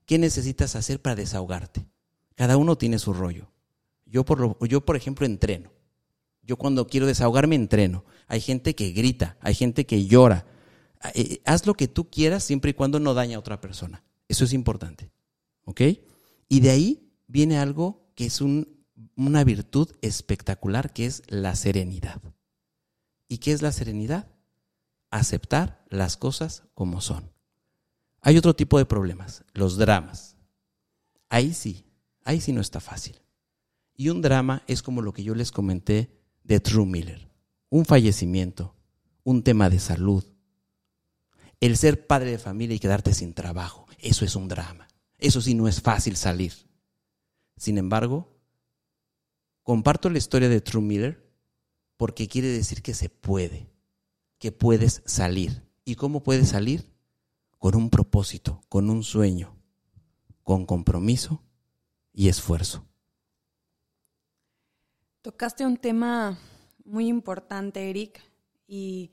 ¿Qué 0.06 0.18
necesitas 0.18 0.76
hacer 0.76 1.02
para 1.02 1.16
desahogarte? 1.16 1.84
Cada 2.34 2.56
uno 2.56 2.78
tiene 2.78 2.98
su 2.98 3.12
rollo. 3.12 3.50
Yo 4.06 4.24
por, 4.24 4.66
yo, 4.68 4.84
por 4.84 4.96
ejemplo, 4.96 5.26
entreno. 5.26 5.72
Yo 6.42 6.56
cuando 6.56 6.86
quiero 6.86 7.06
desahogarme, 7.06 7.54
entreno. 7.54 8.04
Hay 8.26 8.40
gente 8.40 8.74
que 8.74 8.90
grita, 8.90 9.36
hay 9.40 9.54
gente 9.54 9.86
que 9.86 10.06
llora, 10.06 10.46
eh, 11.14 11.40
haz 11.44 11.66
lo 11.66 11.74
que 11.74 11.88
tú 11.88 12.10
quieras 12.10 12.44
siempre 12.44 12.70
y 12.70 12.74
cuando 12.74 13.00
no 13.00 13.14
daña 13.14 13.36
a 13.36 13.40
otra 13.40 13.60
persona. 13.60 14.04
Eso 14.28 14.44
es 14.44 14.52
importante. 14.52 15.10
¿Ok? 15.64 15.80
Y 16.48 16.60
de 16.60 16.70
ahí 16.70 17.12
viene 17.26 17.58
algo 17.58 18.12
que 18.14 18.26
es 18.26 18.40
una 18.40 19.44
virtud 19.44 19.90
espectacular, 20.02 20.92
que 20.92 21.06
es 21.06 21.22
la 21.28 21.54
serenidad. 21.54 22.20
¿Y 23.28 23.38
qué 23.38 23.52
es 23.52 23.62
la 23.62 23.72
serenidad? 23.72 24.31
Aceptar 25.12 25.84
las 25.88 26.16
cosas 26.16 26.64
como 26.74 27.00
son. 27.00 27.30
Hay 28.20 28.36
otro 28.36 28.56
tipo 28.56 28.78
de 28.78 28.84
problemas, 28.84 29.44
los 29.54 29.76
dramas. 29.76 30.36
Ahí 31.28 31.54
sí, 31.54 31.86
ahí 32.24 32.40
sí 32.40 32.52
no 32.52 32.60
está 32.60 32.80
fácil. 32.80 33.22
Y 33.94 34.08
un 34.08 34.22
drama 34.22 34.64
es 34.66 34.82
como 34.82 35.00
lo 35.00 35.12
que 35.12 35.22
yo 35.22 35.36
les 35.36 35.52
comenté 35.52 36.18
de 36.42 36.58
True 36.58 36.86
Miller. 36.86 37.30
Un 37.68 37.84
fallecimiento, 37.84 38.74
un 39.22 39.44
tema 39.44 39.70
de 39.70 39.78
salud, 39.78 40.24
el 41.60 41.76
ser 41.76 42.08
padre 42.08 42.32
de 42.32 42.38
familia 42.38 42.74
y 42.74 42.80
quedarte 42.80 43.14
sin 43.14 43.34
trabajo, 43.34 43.86
eso 44.00 44.24
es 44.24 44.34
un 44.34 44.48
drama. 44.48 44.88
Eso 45.18 45.40
sí 45.40 45.54
no 45.54 45.68
es 45.68 45.80
fácil 45.80 46.16
salir. 46.16 46.52
Sin 47.56 47.78
embargo, 47.78 48.32
Comparto 49.62 50.10
la 50.10 50.18
historia 50.18 50.48
de 50.48 50.60
True 50.60 50.82
Miller 50.82 51.32
porque 51.96 52.26
quiere 52.26 52.48
decir 52.48 52.82
que 52.82 52.94
se 52.94 53.08
puede, 53.08 53.70
que 54.42 54.50
puedes 54.50 55.02
salir. 55.06 55.62
¿Y 55.84 55.94
cómo 55.94 56.24
puedes 56.24 56.48
salir? 56.48 56.92
Con 57.60 57.76
un 57.76 57.90
propósito, 57.90 58.60
con 58.68 58.90
un 58.90 59.04
sueño, 59.04 59.56
con 60.42 60.66
compromiso 60.66 61.44
y 62.12 62.28
esfuerzo. 62.28 62.84
Tocaste 65.20 65.64
un 65.64 65.76
tema 65.76 66.40
muy 66.84 67.06
importante, 67.06 67.88
Eric, 67.88 68.20
y, 68.66 69.12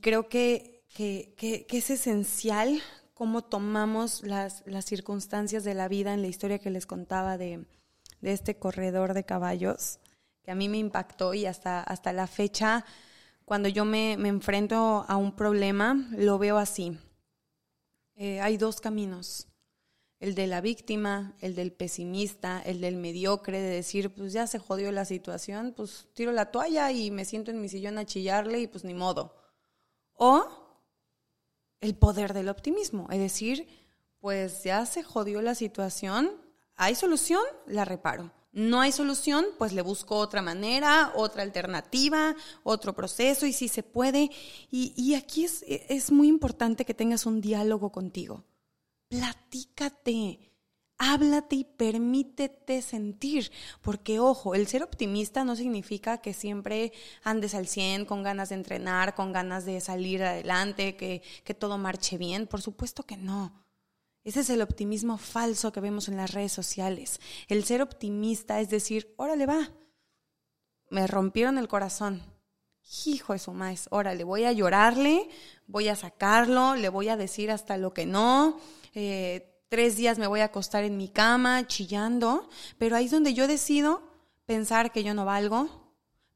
creo 0.00 0.28
que, 0.28 0.82
es 0.98 1.90
esencial 1.90 2.80
cómo 3.14 3.44
tomamos 3.44 4.24
las, 4.24 4.64
circunstancias 4.84 5.62
de 5.62 5.74
la 5.74 5.86
vida 5.86 6.14
en 6.14 6.22
la 6.22 6.26
historia 6.26 6.58
que 6.58 6.70
les 6.70 6.86
contaba 6.86 7.38
de, 7.38 7.64
este 8.22 8.58
corredor 8.58 9.14
de 9.14 9.22
caballos, 9.22 10.00
que 10.42 10.50
a 10.50 10.56
mí 10.56 10.68
me 10.68 10.78
impactó 10.78 11.32
y 11.32 11.46
hasta, 11.46 11.80
hasta 11.80 12.12
la 12.12 12.26
fecha, 12.26 12.84
cuando 13.46 13.70
yo 13.70 13.86
me, 13.86 14.12
enfrento 14.12 15.06
a 15.08 15.16
un 15.16 15.34
problema, 15.34 16.06
lo 16.10 16.36
veo 16.36 16.58
así. 16.58 16.98
Eh, 18.16 18.40
hay 18.40 18.58
dos 18.58 18.82
caminos 18.82 19.48
el 20.18 20.34
de 20.34 20.46
la 20.46 20.60
víctima, 20.60 21.34
el 21.40 21.54
del 21.54 21.72
pesimista, 21.72 22.62
el 22.62 22.80
del 22.80 22.96
mediocre, 22.96 23.60
de 23.60 23.68
decir, 23.68 24.14
pues 24.14 24.32
ya 24.32 24.46
se 24.46 24.58
jodió 24.58 24.90
la 24.90 25.04
situación, 25.04 25.74
pues 25.76 26.08
tiro 26.14 26.32
la 26.32 26.50
toalla 26.50 26.90
y 26.90 27.10
me 27.10 27.24
siento 27.24 27.50
en 27.50 27.60
mi 27.60 27.68
sillón 27.68 27.98
a 27.98 28.06
chillarle 28.06 28.60
y 28.60 28.66
pues 28.66 28.84
ni 28.84 28.94
modo. 28.94 29.36
O 30.14 30.46
el 31.80 31.94
poder 31.94 32.32
del 32.32 32.48
optimismo, 32.48 33.08
es 33.10 33.18
decir, 33.18 33.68
pues 34.18 34.64
ya 34.64 34.86
se 34.86 35.02
jodió 35.02 35.42
la 35.42 35.54
situación, 35.54 36.32
hay 36.74 36.94
solución, 36.94 37.42
la 37.66 37.84
reparo. 37.84 38.32
No 38.52 38.80
hay 38.80 38.92
solución, 38.92 39.44
pues 39.58 39.72
le 39.72 39.82
busco 39.82 40.16
otra 40.16 40.40
manera, 40.40 41.12
otra 41.14 41.42
alternativa, 41.42 42.34
otro 42.62 42.94
proceso 42.94 43.46
y 43.46 43.52
si 43.52 43.68
se 43.68 43.82
puede. 43.82 44.30
Y, 44.70 45.14
aquí 45.14 45.44
es, 45.44 45.62
es 45.66 46.10
muy 46.10 46.28
importante 46.28 46.84
que 46.84 46.94
tengas 46.94 47.26
un 47.26 47.40
diálogo 47.40 47.92
contigo 47.92 48.44
platícate, 49.08 50.52
háblate 50.98 51.56
y 51.56 51.64
permítete 51.64 52.82
sentir, 52.82 53.50
porque 53.82 54.18
ojo, 54.18 54.54
el 54.54 54.66
ser 54.66 54.82
optimista 54.82 55.44
no 55.44 55.56
significa 55.56 56.18
que 56.18 56.32
siempre 56.32 56.92
andes 57.22 57.54
al 57.54 57.66
100 57.66 58.06
con 58.06 58.22
ganas 58.22 58.48
de 58.50 58.56
entrenar, 58.56 59.14
con 59.14 59.32
ganas 59.32 59.64
de 59.64 59.80
salir 59.80 60.22
adelante, 60.22 60.96
que, 60.96 61.22
que 61.44 61.54
todo 61.54 61.78
marche 61.78 62.18
bien, 62.18 62.46
por 62.46 62.62
supuesto 62.62 63.04
que 63.04 63.16
no. 63.16 63.65
Ese 64.26 64.40
es 64.40 64.50
el 64.50 64.60
optimismo 64.60 65.18
falso 65.18 65.70
que 65.70 65.78
vemos 65.78 66.08
en 66.08 66.16
las 66.16 66.32
redes 66.32 66.50
sociales. 66.50 67.20
El 67.46 67.62
ser 67.64 67.80
optimista 67.80 68.60
es 68.60 68.68
decir, 68.68 69.14
órale 69.16 69.46
va, 69.46 69.70
me 70.90 71.06
rompieron 71.06 71.58
el 71.58 71.68
corazón. 71.68 72.24
Hijo 73.04 73.34
de 73.34 73.38
su 73.38 73.52
maíz, 73.52 73.86
órale, 73.90 74.24
voy 74.24 74.42
a 74.42 74.50
llorarle, 74.50 75.28
voy 75.68 75.86
a 75.86 75.94
sacarlo, 75.94 76.74
le 76.74 76.88
voy 76.88 77.08
a 77.08 77.16
decir 77.16 77.52
hasta 77.52 77.76
lo 77.76 77.94
que 77.94 78.04
no, 78.04 78.58
eh, 78.94 79.62
tres 79.68 79.96
días 79.96 80.18
me 80.18 80.26
voy 80.26 80.40
a 80.40 80.46
acostar 80.46 80.82
en 80.82 80.96
mi 80.96 81.08
cama 81.08 81.64
chillando, 81.68 82.48
pero 82.78 82.96
ahí 82.96 83.04
es 83.04 83.12
donde 83.12 83.32
yo 83.32 83.46
decido 83.46 84.02
pensar 84.44 84.90
que 84.90 85.04
yo 85.04 85.14
no 85.14 85.24
valgo, 85.24 85.92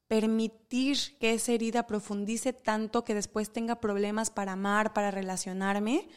permitir 0.07 1.19
que 1.19 1.35
esa 1.35 1.51
herida 1.51 1.89
profundice 1.89 2.53
tanto 2.53 3.03
que 3.03 3.15
después 3.15 3.53
tenga 3.53 3.81
problemas 3.81 4.31
para 4.31 4.53
amar, 4.53 4.93
para 4.93 5.11
relacionarme. 5.11 6.09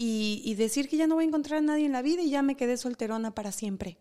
Y, 0.00 0.42
y, 0.44 0.54
decir 0.54 0.88
que 0.88 0.96
ya 0.96 1.08
no 1.08 1.16
voy 1.16 1.24
a 1.24 1.26
encontrar 1.26 1.58
a 1.58 1.62
nadie 1.62 1.84
en 1.84 1.92
la 1.92 2.02
vida 2.02 2.22
y 2.22 2.30
ya 2.30 2.40
me 2.40 2.56
quedé 2.56 2.76
solterona 2.76 3.34
para 3.34 3.50
siempre. 3.50 3.98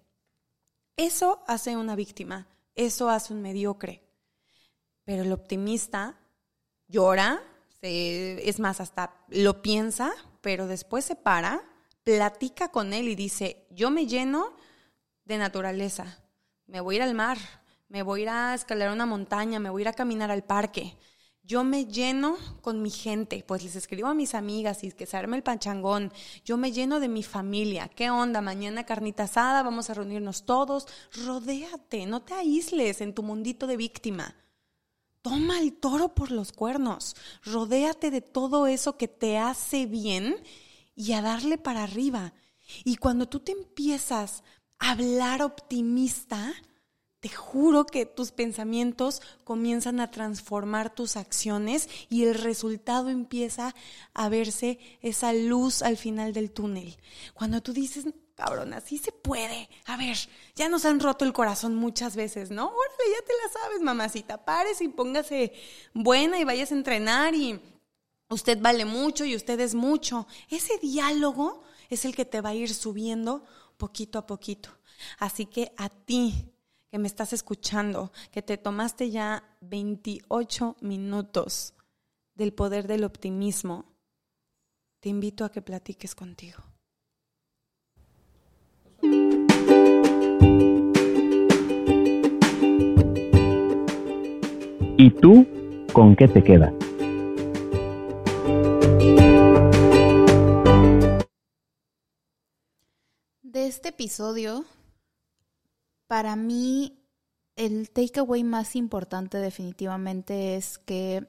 Eso 0.96 1.44
hace 1.48 1.76
una 1.76 1.96
víctima, 1.96 2.48
eso 2.76 3.10
hace 3.10 3.34
un 3.34 3.42
mediocre. 3.42 4.04
Pero 5.04 5.24
el 5.24 5.32
optimista 5.32 6.20
llora, 6.88 7.42
es 7.82 8.60
más, 8.60 8.80
hasta 8.80 9.14
lo 9.30 9.62
piensa, 9.62 10.14
pero 10.42 10.68
después 10.68 11.06
se 11.06 11.16
para, 11.16 11.64
platica 12.04 12.70
con 12.70 12.94
él 12.94 13.08
y 13.08 13.16
dice, 13.16 13.66
yo 13.70 13.92
me 13.92 14.08
lleno 14.08 14.56
de 15.26 15.38
naturaleza, 15.38 16.24
me 16.66 16.80
voy 16.80 16.96
a 16.96 16.98
ir 16.98 17.04
al 17.04 17.14
mar, 17.14 17.38
me 17.90 18.02
voy 18.02 18.22
a 18.22 18.24
ir 18.24 18.30
a 18.30 18.54
escalar 18.54 18.92
una 18.92 19.06
montaña, 19.06 19.60
me 19.60 19.70
voy 19.70 19.82
a 19.82 19.84
ir 19.84 19.88
a 19.90 19.94
caminar 19.94 20.32
al 20.32 20.44
parque. 20.44 20.98
Yo 21.48 21.64
me 21.64 21.86
lleno 21.86 22.36
con 22.60 22.82
mi 22.82 22.90
gente, 22.90 23.42
pues 23.48 23.64
les 23.64 23.78
escribo 23.78 24.10
a 24.10 24.14
mis 24.14 24.36
amigas 24.36 24.84
y 24.84 24.92
que 24.92 25.06
se 25.06 25.16
arme 25.16 25.38
el 25.38 25.44
panchangón. 25.44 26.12
Yo 26.44 26.58
me 26.58 26.74
lleno 26.74 27.00
de 27.00 27.08
mi 27.08 27.24
familia. 27.24 27.88
¿Qué 27.88 28.10
onda? 28.10 28.42
Mañana 28.42 28.86
carnita 28.86 29.24
asada, 29.24 29.64
vamos 29.64 29.90
a 29.90 29.94
reunirnos 29.94 30.44
todos. 30.44 30.88
Rodéate, 31.26 32.06
no 32.06 32.22
te 32.22 32.34
aísles 32.34 33.00
en 33.00 33.14
tu 33.14 33.24
mundito 33.24 33.66
de 33.66 33.78
víctima. 33.78 34.36
Toma 35.22 35.62
el 35.62 35.72
toro 35.72 36.14
por 36.14 36.32
los 36.32 36.52
cuernos, 36.52 37.16
rodéate 37.44 38.12
de 38.12 38.22
todo 38.22 38.68
eso 38.68 38.98
que 38.98 39.08
te 39.08 39.38
hace 39.38 39.86
bien 39.86 40.36
y 40.96 41.14
a 41.14 41.22
darle 41.22 41.58
para 41.58 41.84
arriba. 41.84 42.34
Y 42.84 42.98
cuando 42.98 43.30
tú 43.30 43.40
te 43.40 43.54
empiezas 43.54 44.44
a 44.80 44.92
hablar 44.92 45.42
optimista, 45.44 46.54
juro 47.30 47.86
que 47.86 48.06
tus 48.06 48.32
pensamientos 48.32 49.22
comienzan 49.44 50.00
a 50.00 50.12
transformar 50.12 50.94
tus 50.94 51.18
acciones 51.18 51.90
y 52.10 52.24
el 52.24 52.36
resultado 52.36 53.10
empieza 53.10 53.74
a 54.14 54.30
verse 54.30 54.80
esa 55.02 55.34
luz 55.34 55.82
al 55.82 55.98
final 55.98 56.34
del 56.34 56.52
túnel. 56.52 56.98
Cuando 57.34 57.62
tú 57.62 57.74
dices, 57.74 58.06
cabrón, 58.36 58.74
así 58.74 58.98
se 59.00 59.12
puede. 59.12 59.68
A 59.86 59.98
ver, 59.98 60.16
ya 60.56 60.70
nos 60.70 60.86
han 60.86 61.00
roto 61.00 61.26
el 61.26 61.34
corazón 61.34 61.76
muchas 61.76 62.16
veces, 62.16 62.52
¿no? 62.52 62.66
Órale, 62.66 63.12
ya 63.12 63.26
te 63.26 63.34
la 63.34 63.62
sabes, 63.62 63.82
mamacita. 63.82 64.46
Pares 64.46 64.80
y 64.82 64.88
póngase 64.88 65.54
buena 65.94 66.40
y 66.40 66.44
vayas 66.44 66.72
a 66.72 66.76
entrenar 66.76 67.34
y 67.34 67.60
usted 68.30 68.60
vale 68.62 68.86
mucho 68.86 69.26
y 69.26 69.36
usted 69.36 69.60
es 69.60 69.74
mucho. 69.74 70.28
Ese 70.50 70.78
diálogo 70.78 71.64
es 71.90 72.06
el 72.06 72.16
que 72.16 72.26
te 72.26 72.42
va 72.42 72.50
a 72.50 72.56
ir 72.56 72.74
subiendo 72.74 73.44
poquito 73.78 74.20
a 74.20 74.28
poquito. 74.28 74.70
Así 75.20 75.46
que 75.46 75.74
a 75.78 75.90
ti 75.90 76.52
que 76.98 77.02
me 77.02 77.08
estás 77.08 77.32
escuchando, 77.32 78.12
que 78.32 78.42
te 78.42 78.58
tomaste 78.58 79.12
ya 79.12 79.44
28 79.62 80.78
minutos 80.82 81.76
del 82.34 82.54
poder 82.54 82.88
del 82.88 83.04
optimismo, 83.04 83.86
te 85.00 85.10
invito 85.10 85.46
a 85.46 85.52
que 85.52 85.62
platiques 85.62 86.16
contigo. 86.16 86.64
¿Y 94.98 95.12
tú 95.22 95.46
con 95.94 96.16
qué 96.16 96.28
te 96.28 96.44
quedas? 96.44 96.74
De 103.44 103.68
este 103.68 103.90
episodio, 103.90 104.66
para 106.08 106.36
mí 106.36 107.04
el 107.56 107.90
takeaway 107.90 108.44
más 108.44 108.76
importante 108.76 109.38
definitivamente 109.38 110.56
es 110.56 110.78
que 110.78 111.28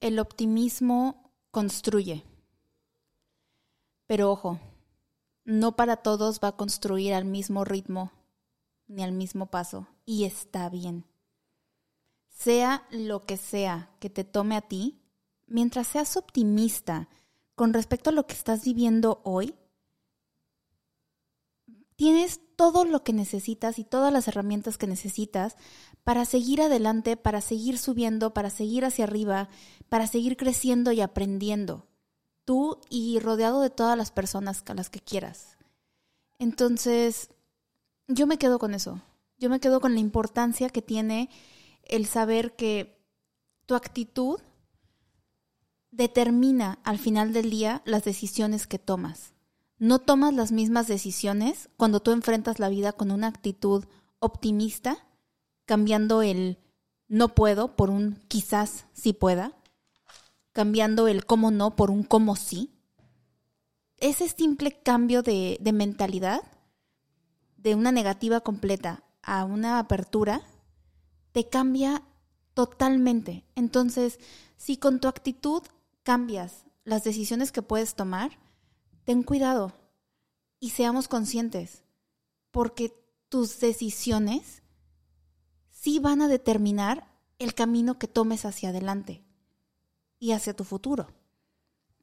el 0.00 0.18
optimismo 0.18 1.32
construye. 1.50 2.24
Pero 4.06 4.30
ojo, 4.30 4.60
no 5.44 5.76
para 5.76 5.96
todos 5.96 6.40
va 6.42 6.48
a 6.48 6.56
construir 6.56 7.14
al 7.14 7.24
mismo 7.24 7.64
ritmo 7.64 8.12
ni 8.88 9.02
al 9.02 9.12
mismo 9.12 9.46
paso 9.46 9.88
y 10.04 10.24
está 10.24 10.68
bien 10.68 11.04
sea 12.36 12.86
lo 12.90 13.22
que 13.22 13.36
sea 13.36 13.90
que 13.98 14.10
te 14.10 14.22
tome 14.22 14.56
a 14.56 14.60
ti, 14.60 15.00
mientras 15.46 15.86
seas 15.86 16.16
optimista 16.16 17.08
con 17.54 17.72
respecto 17.72 18.10
a 18.10 18.12
lo 18.12 18.26
que 18.26 18.34
estás 18.34 18.64
viviendo 18.64 19.22
hoy, 19.24 19.54
tienes 21.96 22.40
todo 22.56 22.84
lo 22.84 23.02
que 23.02 23.12
necesitas 23.12 23.78
y 23.78 23.84
todas 23.84 24.12
las 24.12 24.28
herramientas 24.28 24.78
que 24.78 24.86
necesitas 24.86 25.56
para 26.04 26.24
seguir 26.24 26.62
adelante, 26.62 27.16
para 27.16 27.40
seguir 27.40 27.78
subiendo, 27.78 28.32
para 28.32 28.50
seguir 28.50 28.84
hacia 28.84 29.04
arriba, 29.04 29.48
para 29.88 30.06
seguir 30.06 30.36
creciendo 30.36 30.92
y 30.92 31.00
aprendiendo. 31.00 31.86
Tú 32.44 32.80
y 32.88 33.18
rodeado 33.18 33.60
de 33.60 33.70
todas 33.70 33.98
las 33.98 34.12
personas 34.12 34.62
a 34.66 34.74
las 34.74 34.88
que 34.88 35.00
quieras. 35.00 35.56
Entonces, 36.38 37.30
yo 38.06 38.26
me 38.26 38.38
quedo 38.38 38.58
con 38.58 38.74
eso. 38.74 39.02
Yo 39.38 39.50
me 39.50 39.60
quedo 39.60 39.80
con 39.80 39.94
la 39.94 40.00
importancia 40.00 40.68
que 40.68 40.82
tiene 40.82 41.28
el 41.82 42.06
saber 42.06 42.54
que 42.54 43.04
tu 43.66 43.74
actitud 43.74 44.40
determina 45.90 46.78
al 46.84 46.98
final 46.98 47.32
del 47.32 47.50
día 47.50 47.82
las 47.84 48.04
decisiones 48.04 48.66
que 48.66 48.78
tomas. 48.78 49.32
No 49.78 49.98
tomas 49.98 50.32
las 50.32 50.52
mismas 50.52 50.86
decisiones 50.86 51.68
cuando 51.76 52.00
tú 52.00 52.12
enfrentas 52.12 52.58
la 52.58 52.68
vida 52.68 52.92
con 52.92 53.10
una 53.10 53.26
actitud 53.26 53.84
optimista, 54.20 54.96
cambiando 55.66 56.22
el 56.22 56.58
no 57.08 57.34
puedo 57.34 57.76
por 57.76 57.90
un 57.90 58.16
quizás 58.28 58.86
sí 58.92 59.12
pueda, 59.12 59.52
cambiando 60.52 61.08
el 61.08 61.26
cómo 61.26 61.50
no 61.50 61.76
por 61.76 61.90
un 61.90 62.02
cómo 62.02 62.36
sí. 62.36 62.72
Ese 63.98 64.28
simple 64.28 64.80
cambio 64.82 65.22
de, 65.22 65.58
de 65.60 65.72
mentalidad 65.72 66.42
de 67.56 67.74
una 67.74 67.92
negativa 67.92 68.40
completa 68.40 69.04
a 69.22 69.44
una 69.44 69.78
apertura, 69.78 70.42
te 71.32 71.48
cambia 71.48 72.02
totalmente. 72.54 73.44
Entonces, 73.54 74.18
si 74.56 74.78
con 74.78 75.00
tu 75.00 75.08
actitud 75.08 75.62
cambias 76.02 76.64
las 76.84 77.04
decisiones 77.04 77.52
que 77.52 77.62
puedes 77.62 77.94
tomar, 77.94 78.38
ten 79.06 79.22
cuidado 79.22 79.72
y 80.58 80.70
seamos 80.70 81.06
conscientes, 81.06 81.84
porque 82.50 82.92
tus 83.28 83.60
decisiones 83.60 84.62
sí 85.70 86.00
van 86.00 86.20
a 86.20 86.28
determinar 86.28 87.06
el 87.38 87.54
camino 87.54 87.98
que 87.98 88.08
tomes 88.08 88.44
hacia 88.44 88.70
adelante 88.70 89.24
y 90.18 90.32
hacia 90.32 90.54
tu 90.54 90.64
futuro. 90.64 91.06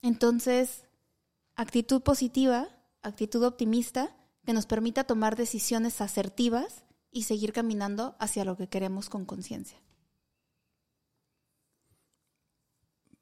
Entonces, 0.01 0.85
actitud 1.55 2.01
positiva, 2.01 2.69
actitud 3.01 3.43
optimista, 3.43 4.15
que 4.45 4.53
nos 4.53 4.65
permita 4.65 5.03
tomar 5.03 5.35
decisiones 5.35 5.99
asertivas 5.99 6.85
y 7.11 7.23
seguir 7.23 7.51
caminando 7.51 8.15
hacia 8.19 8.45
lo 8.45 8.55
que 8.55 8.67
queremos 8.67 9.09
con 9.09 9.25
conciencia. 9.25 9.77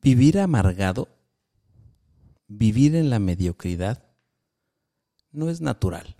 Vivir 0.03 0.39
amargado, 0.39 1.07
vivir 2.57 2.95
en 2.95 3.09
la 3.09 3.19
mediocridad, 3.19 4.05
no 5.31 5.49
es 5.49 5.61
natural, 5.61 6.17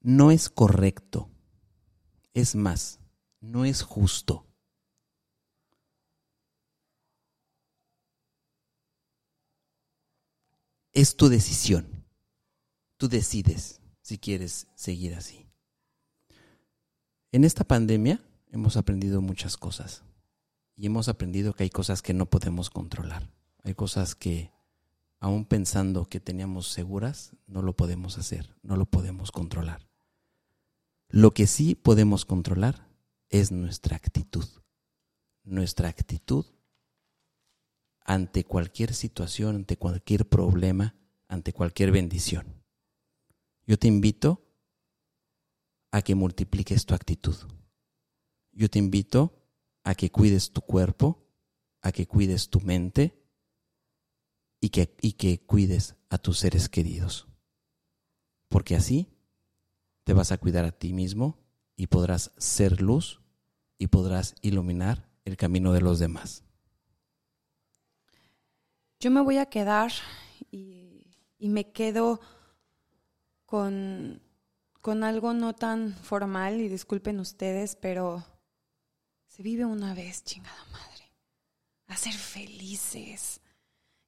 no 0.00 0.30
es 0.30 0.48
correcto, 0.48 1.28
es 2.32 2.54
más, 2.54 3.00
no 3.40 3.66
es 3.66 3.82
justo. 3.82 4.46
Es 10.92 11.16
tu 11.16 11.28
decisión. 11.28 12.06
Tú 12.96 13.08
decides 13.08 13.80
si 14.00 14.16
quieres 14.18 14.68
seguir 14.74 15.16
así. 15.16 15.48
En 17.32 17.44
esta 17.44 17.64
pandemia 17.64 18.22
hemos 18.52 18.76
aprendido 18.76 19.20
muchas 19.20 19.56
cosas 19.56 20.02
y 20.76 20.86
hemos 20.86 21.08
aprendido 21.08 21.52
que 21.52 21.64
hay 21.64 21.70
cosas 21.70 22.00
que 22.00 22.14
no 22.14 22.26
podemos 22.26 22.70
controlar. 22.70 23.28
Hay 23.64 23.74
cosas 23.74 24.14
que, 24.14 24.52
aún 25.20 25.46
pensando 25.46 26.04
que 26.04 26.20
teníamos 26.20 26.68
seguras, 26.68 27.34
no 27.46 27.62
lo 27.62 27.74
podemos 27.74 28.18
hacer, 28.18 28.54
no 28.62 28.76
lo 28.76 28.84
podemos 28.84 29.32
controlar. 29.32 29.88
Lo 31.08 31.32
que 31.32 31.46
sí 31.46 31.74
podemos 31.74 32.26
controlar 32.26 32.88
es 33.30 33.52
nuestra 33.52 33.96
actitud. 33.96 34.44
Nuestra 35.44 35.88
actitud 35.88 36.44
ante 38.00 38.44
cualquier 38.44 38.92
situación, 38.92 39.56
ante 39.56 39.78
cualquier 39.78 40.28
problema, 40.28 40.94
ante 41.26 41.54
cualquier 41.54 41.90
bendición. 41.90 42.62
Yo 43.66 43.78
te 43.78 43.88
invito 43.88 44.44
a 45.90 46.02
que 46.02 46.14
multipliques 46.14 46.84
tu 46.84 46.94
actitud. 46.94 47.36
Yo 48.52 48.68
te 48.68 48.78
invito 48.78 49.48
a 49.84 49.94
que 49.94 50.10
cuides 50.10 50.52
tu 50.52 50.60
cuerpo, 50.60 51.26
a 51.80 51.92
que 51.92 52.06
cuides 52.06 52.50
tu 52.50 52.60
mente 52.60 53.23
y 54.64 54.70
que, 54.70 54.96
y 55.02 55.12
que 55.12 55.40
cuides 55.40 55.94
a 56.08 56.16
tus 56.16 56.38
seres 56.38 56.70
queridos. 56.70 57.28
Porque 58.48 58.74
así 58.74 59.10
te 60.04 60.14
vas 60.14 60.32
a 60.32 60.38
cuidar 60.38 60.64
a 60.64 60.72
ti 60.72 60.94
mismo 60.94 61.36
y 61.76 61.88
podrás 61.88 62.32
ser 62.38 62.80
luz 62.80 63.20
y 63.76 63.88
podrás 63.88 64.36
iluminar 64.40 65.10
el 65.26 65.36
camino 65.36 65.74
de 65.74 65.82
los 65.82 65.98
demás. 65.98 66.44
Yo 69.00 69.10
me 69.10 69.20
voy 69.20 69.36
a 69.36 69.50
quedar 69.50 69.92
y, 70.50 71.04
me 71.40 71.70
quedo 71.70 72.22
con 73.44 74.22
con 74.80 75.04
algo 75.04 75.34
no 75.34 75.54
tan 75.54 75.94
formal, 75.94 76.62
y 76.62 76.68
disculpen 76.68 77.20
ustedes, 77.20 77.76
pero 77.76 78.24
se 79.26 79.42
vive 79.42 79.66
una 79.66 79.92
vez, 79.92 80.24
chingada 80.24 80.64
madre. 80.72 81.12
A 81.86 81.96
ser 81.96 82.14
felices. 82.14 83.42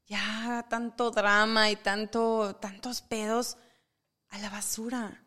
Ya 0.07 0.65
tanto 0.69 1.11
drama 1.11 1.71
y 1.71 1.77
tanto, 1.77 2.57
tantos 2.57 3.03
pedos 3.03 3.57
a 4.29 4.39
la 4.39 4.51
basura. 4.51 5.25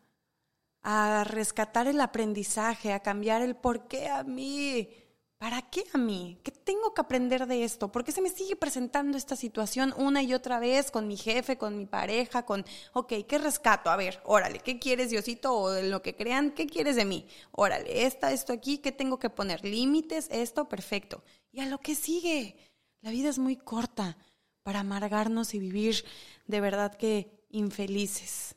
A 0.82 1.24
rescatar 1.24 1.86
el 1.86 2.00
aprendizaje, 2.00 2.94
a 2.94 3.00
cambiar 3.00 3.42
el 3.42 3.56
por 3.56 3.88
qué 3.88 4.08
a 4.08 4.22
mí. 4.24 4.88
¿Para 5.36 5.62
qué 5.62 5.84
a 5.92 5.98
mí? 5.98 6.38
¿Qué 6.42 6.50
tengo 6.50 6.92
que 6.94 7.00
aprender 7.00 7.46
de 7.46 7.64
esto? 7.64 7.90
¿Por 7.92 8.04
qué 8.04 8.12
se 8.12 8.22
me 8.22 8.30
sigue 8.30 8.56
presentando 8.56 9.16
esta 9.18 9.36
situación 9.36 9.94
una 9.96 10.22
y 10.22 10.34
otra 10.34 10.60
vez 10.60 10.90
con 10.90 11.08
mi 11.08 11.16
jefe, 11.16 11.56
con 11.58 11.78
mi 11.78 11.86
pareja, 11.86 12.44
con, 12.44 12.64
ok, 12.92 13.12
¿qué 13.26 13.38
rescato? 13.38 13.90
A 13.90 13.96
ver, 13.96 14.20
órale, 14.24 14.60
¿qué 14.60 14.78
quieres 14.78 15.10
Diosito 15.10 15.54
o 15.54 15.80
lo 15.80 16.02
que 16.02 16.14
crean? 16.14 16.50
¿Qué 16.50 16.66
quieres 16.66 16.96
de 16.96 17.06
mí? 17.06 17.26
Órale, 17.52 18.04
esta, 18.04 18.32
esto 18.32 18.52
aquí, 18.52 18.78
¿qué 18.78 18.92
tengo 18.92 19.18
que 19.18 19.30
poner? 19.30 19.64
Límites, 19.64 20.28
esto, 20.30 20.68
perfecto. 20.68 21.22
Y 21.52 21.60
a 21.60 21.66
lo 21.66 21.78
que 21.78 21.94
sigue. 21.94 22.56
La 23.02 23.10
vida 23.10 23.30
es 23.30 23.38
muy 23.38 23.56
corta 23.56 24.18
para 24.62 24.80
amargarnos 24.80 25.54
y 25.54 25.58
vivir 25.58 26.04
de 26.46 26.60
verdad 26.60 26.94
que 26.96 27.44
infelices. 27.50 28.56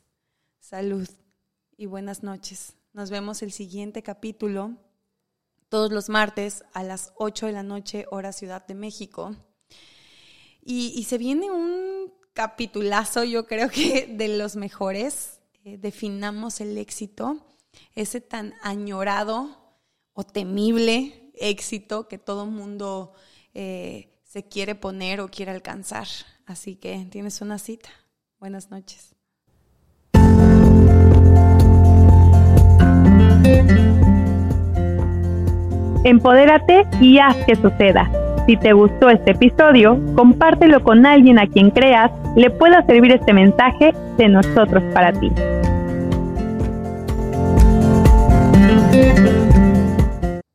Salud 0.60 1.08
y 1.76 1.86
buenas 1.86 2.22
noches. 2.22 2.74
Nos 2.92 3.10
vemos 3.10 3.42
el 3.42 3.52
siguiente 3.52 4.02
capítulo 4.02 4.76
todos 5.74 5.90
los 5.90 6.08
martes 6.08 6.64
a 6.72 6.84
las 6.84 7.12
8 7.16 7.46
de 7.46 7.52
la 7.52 7.64
noche, 7.64 8.06
hora 8.12 8.32
Ciudad 8.32 8.64
de 8.64 8.74
México. 8.74 9.34
Y, 10.62 11.02
se 11.04 11.18
viene 11.18 11.50
un 11.50 12.14
capitulazo, 12.32 13.24
yo 13.24 13.46
creo 13.46 13.68
que 13.68 14.06
de 14.10 14.28
los 14.28 14.54
mejores. 14.54 15.40
Eh, 15.64 15.76
definamos 15.76 16.60
el 16.60 16.78
éxito, 16.78 17.44
ese 17.96 18.20
tan 18.20 18.54
añorado 18.62 19.74
o 20.12 20.22
temible 20.22 21.32
éxito 21.34 22.06
que 22.06 22.18
todo 22.18 22.46
mundo 22.46 23.12
eh, 23.52 24.13
se 24.34 24.42
quiere 24.42 24.74
poner 24.74 25.20
o 25.20 25.28
quiere 25.28 25.52
alcanzar. 25.52 26.08
Así 26.44 26.74
que 26.74 27.06
tienes 27.08 27.40
una 27.40 27.56
cita. 27.56 27.88
Buenas 28.40 28.68
noches. 28.68 29.14
Empodérate 36.02 36.84
y 37.00 37.18
haz 37.20 37.36
que 37.46 37.54
suceda. 37.54 38.10
Si 38.48 38.56
te 38.56 38.72
gustó 38.72 39.08
este 39.08 39.30
episodio, 39.30 40.00
compártelo 40.16 40.82
con 40.82 41.06
alguien 41.06 41.38
a 41.38 41.46
quien 41.46 41.70
creas 41.70 42.10
le 42.34 42.50
pueda 42.50 42.84
servir 42.86 43.12
este 43.12 43.32
mensaje 43.32 43.94
de 44.18 44.28
nosotros 44.28 44.82
para 44.92 45.12
ti. 45.12 45.30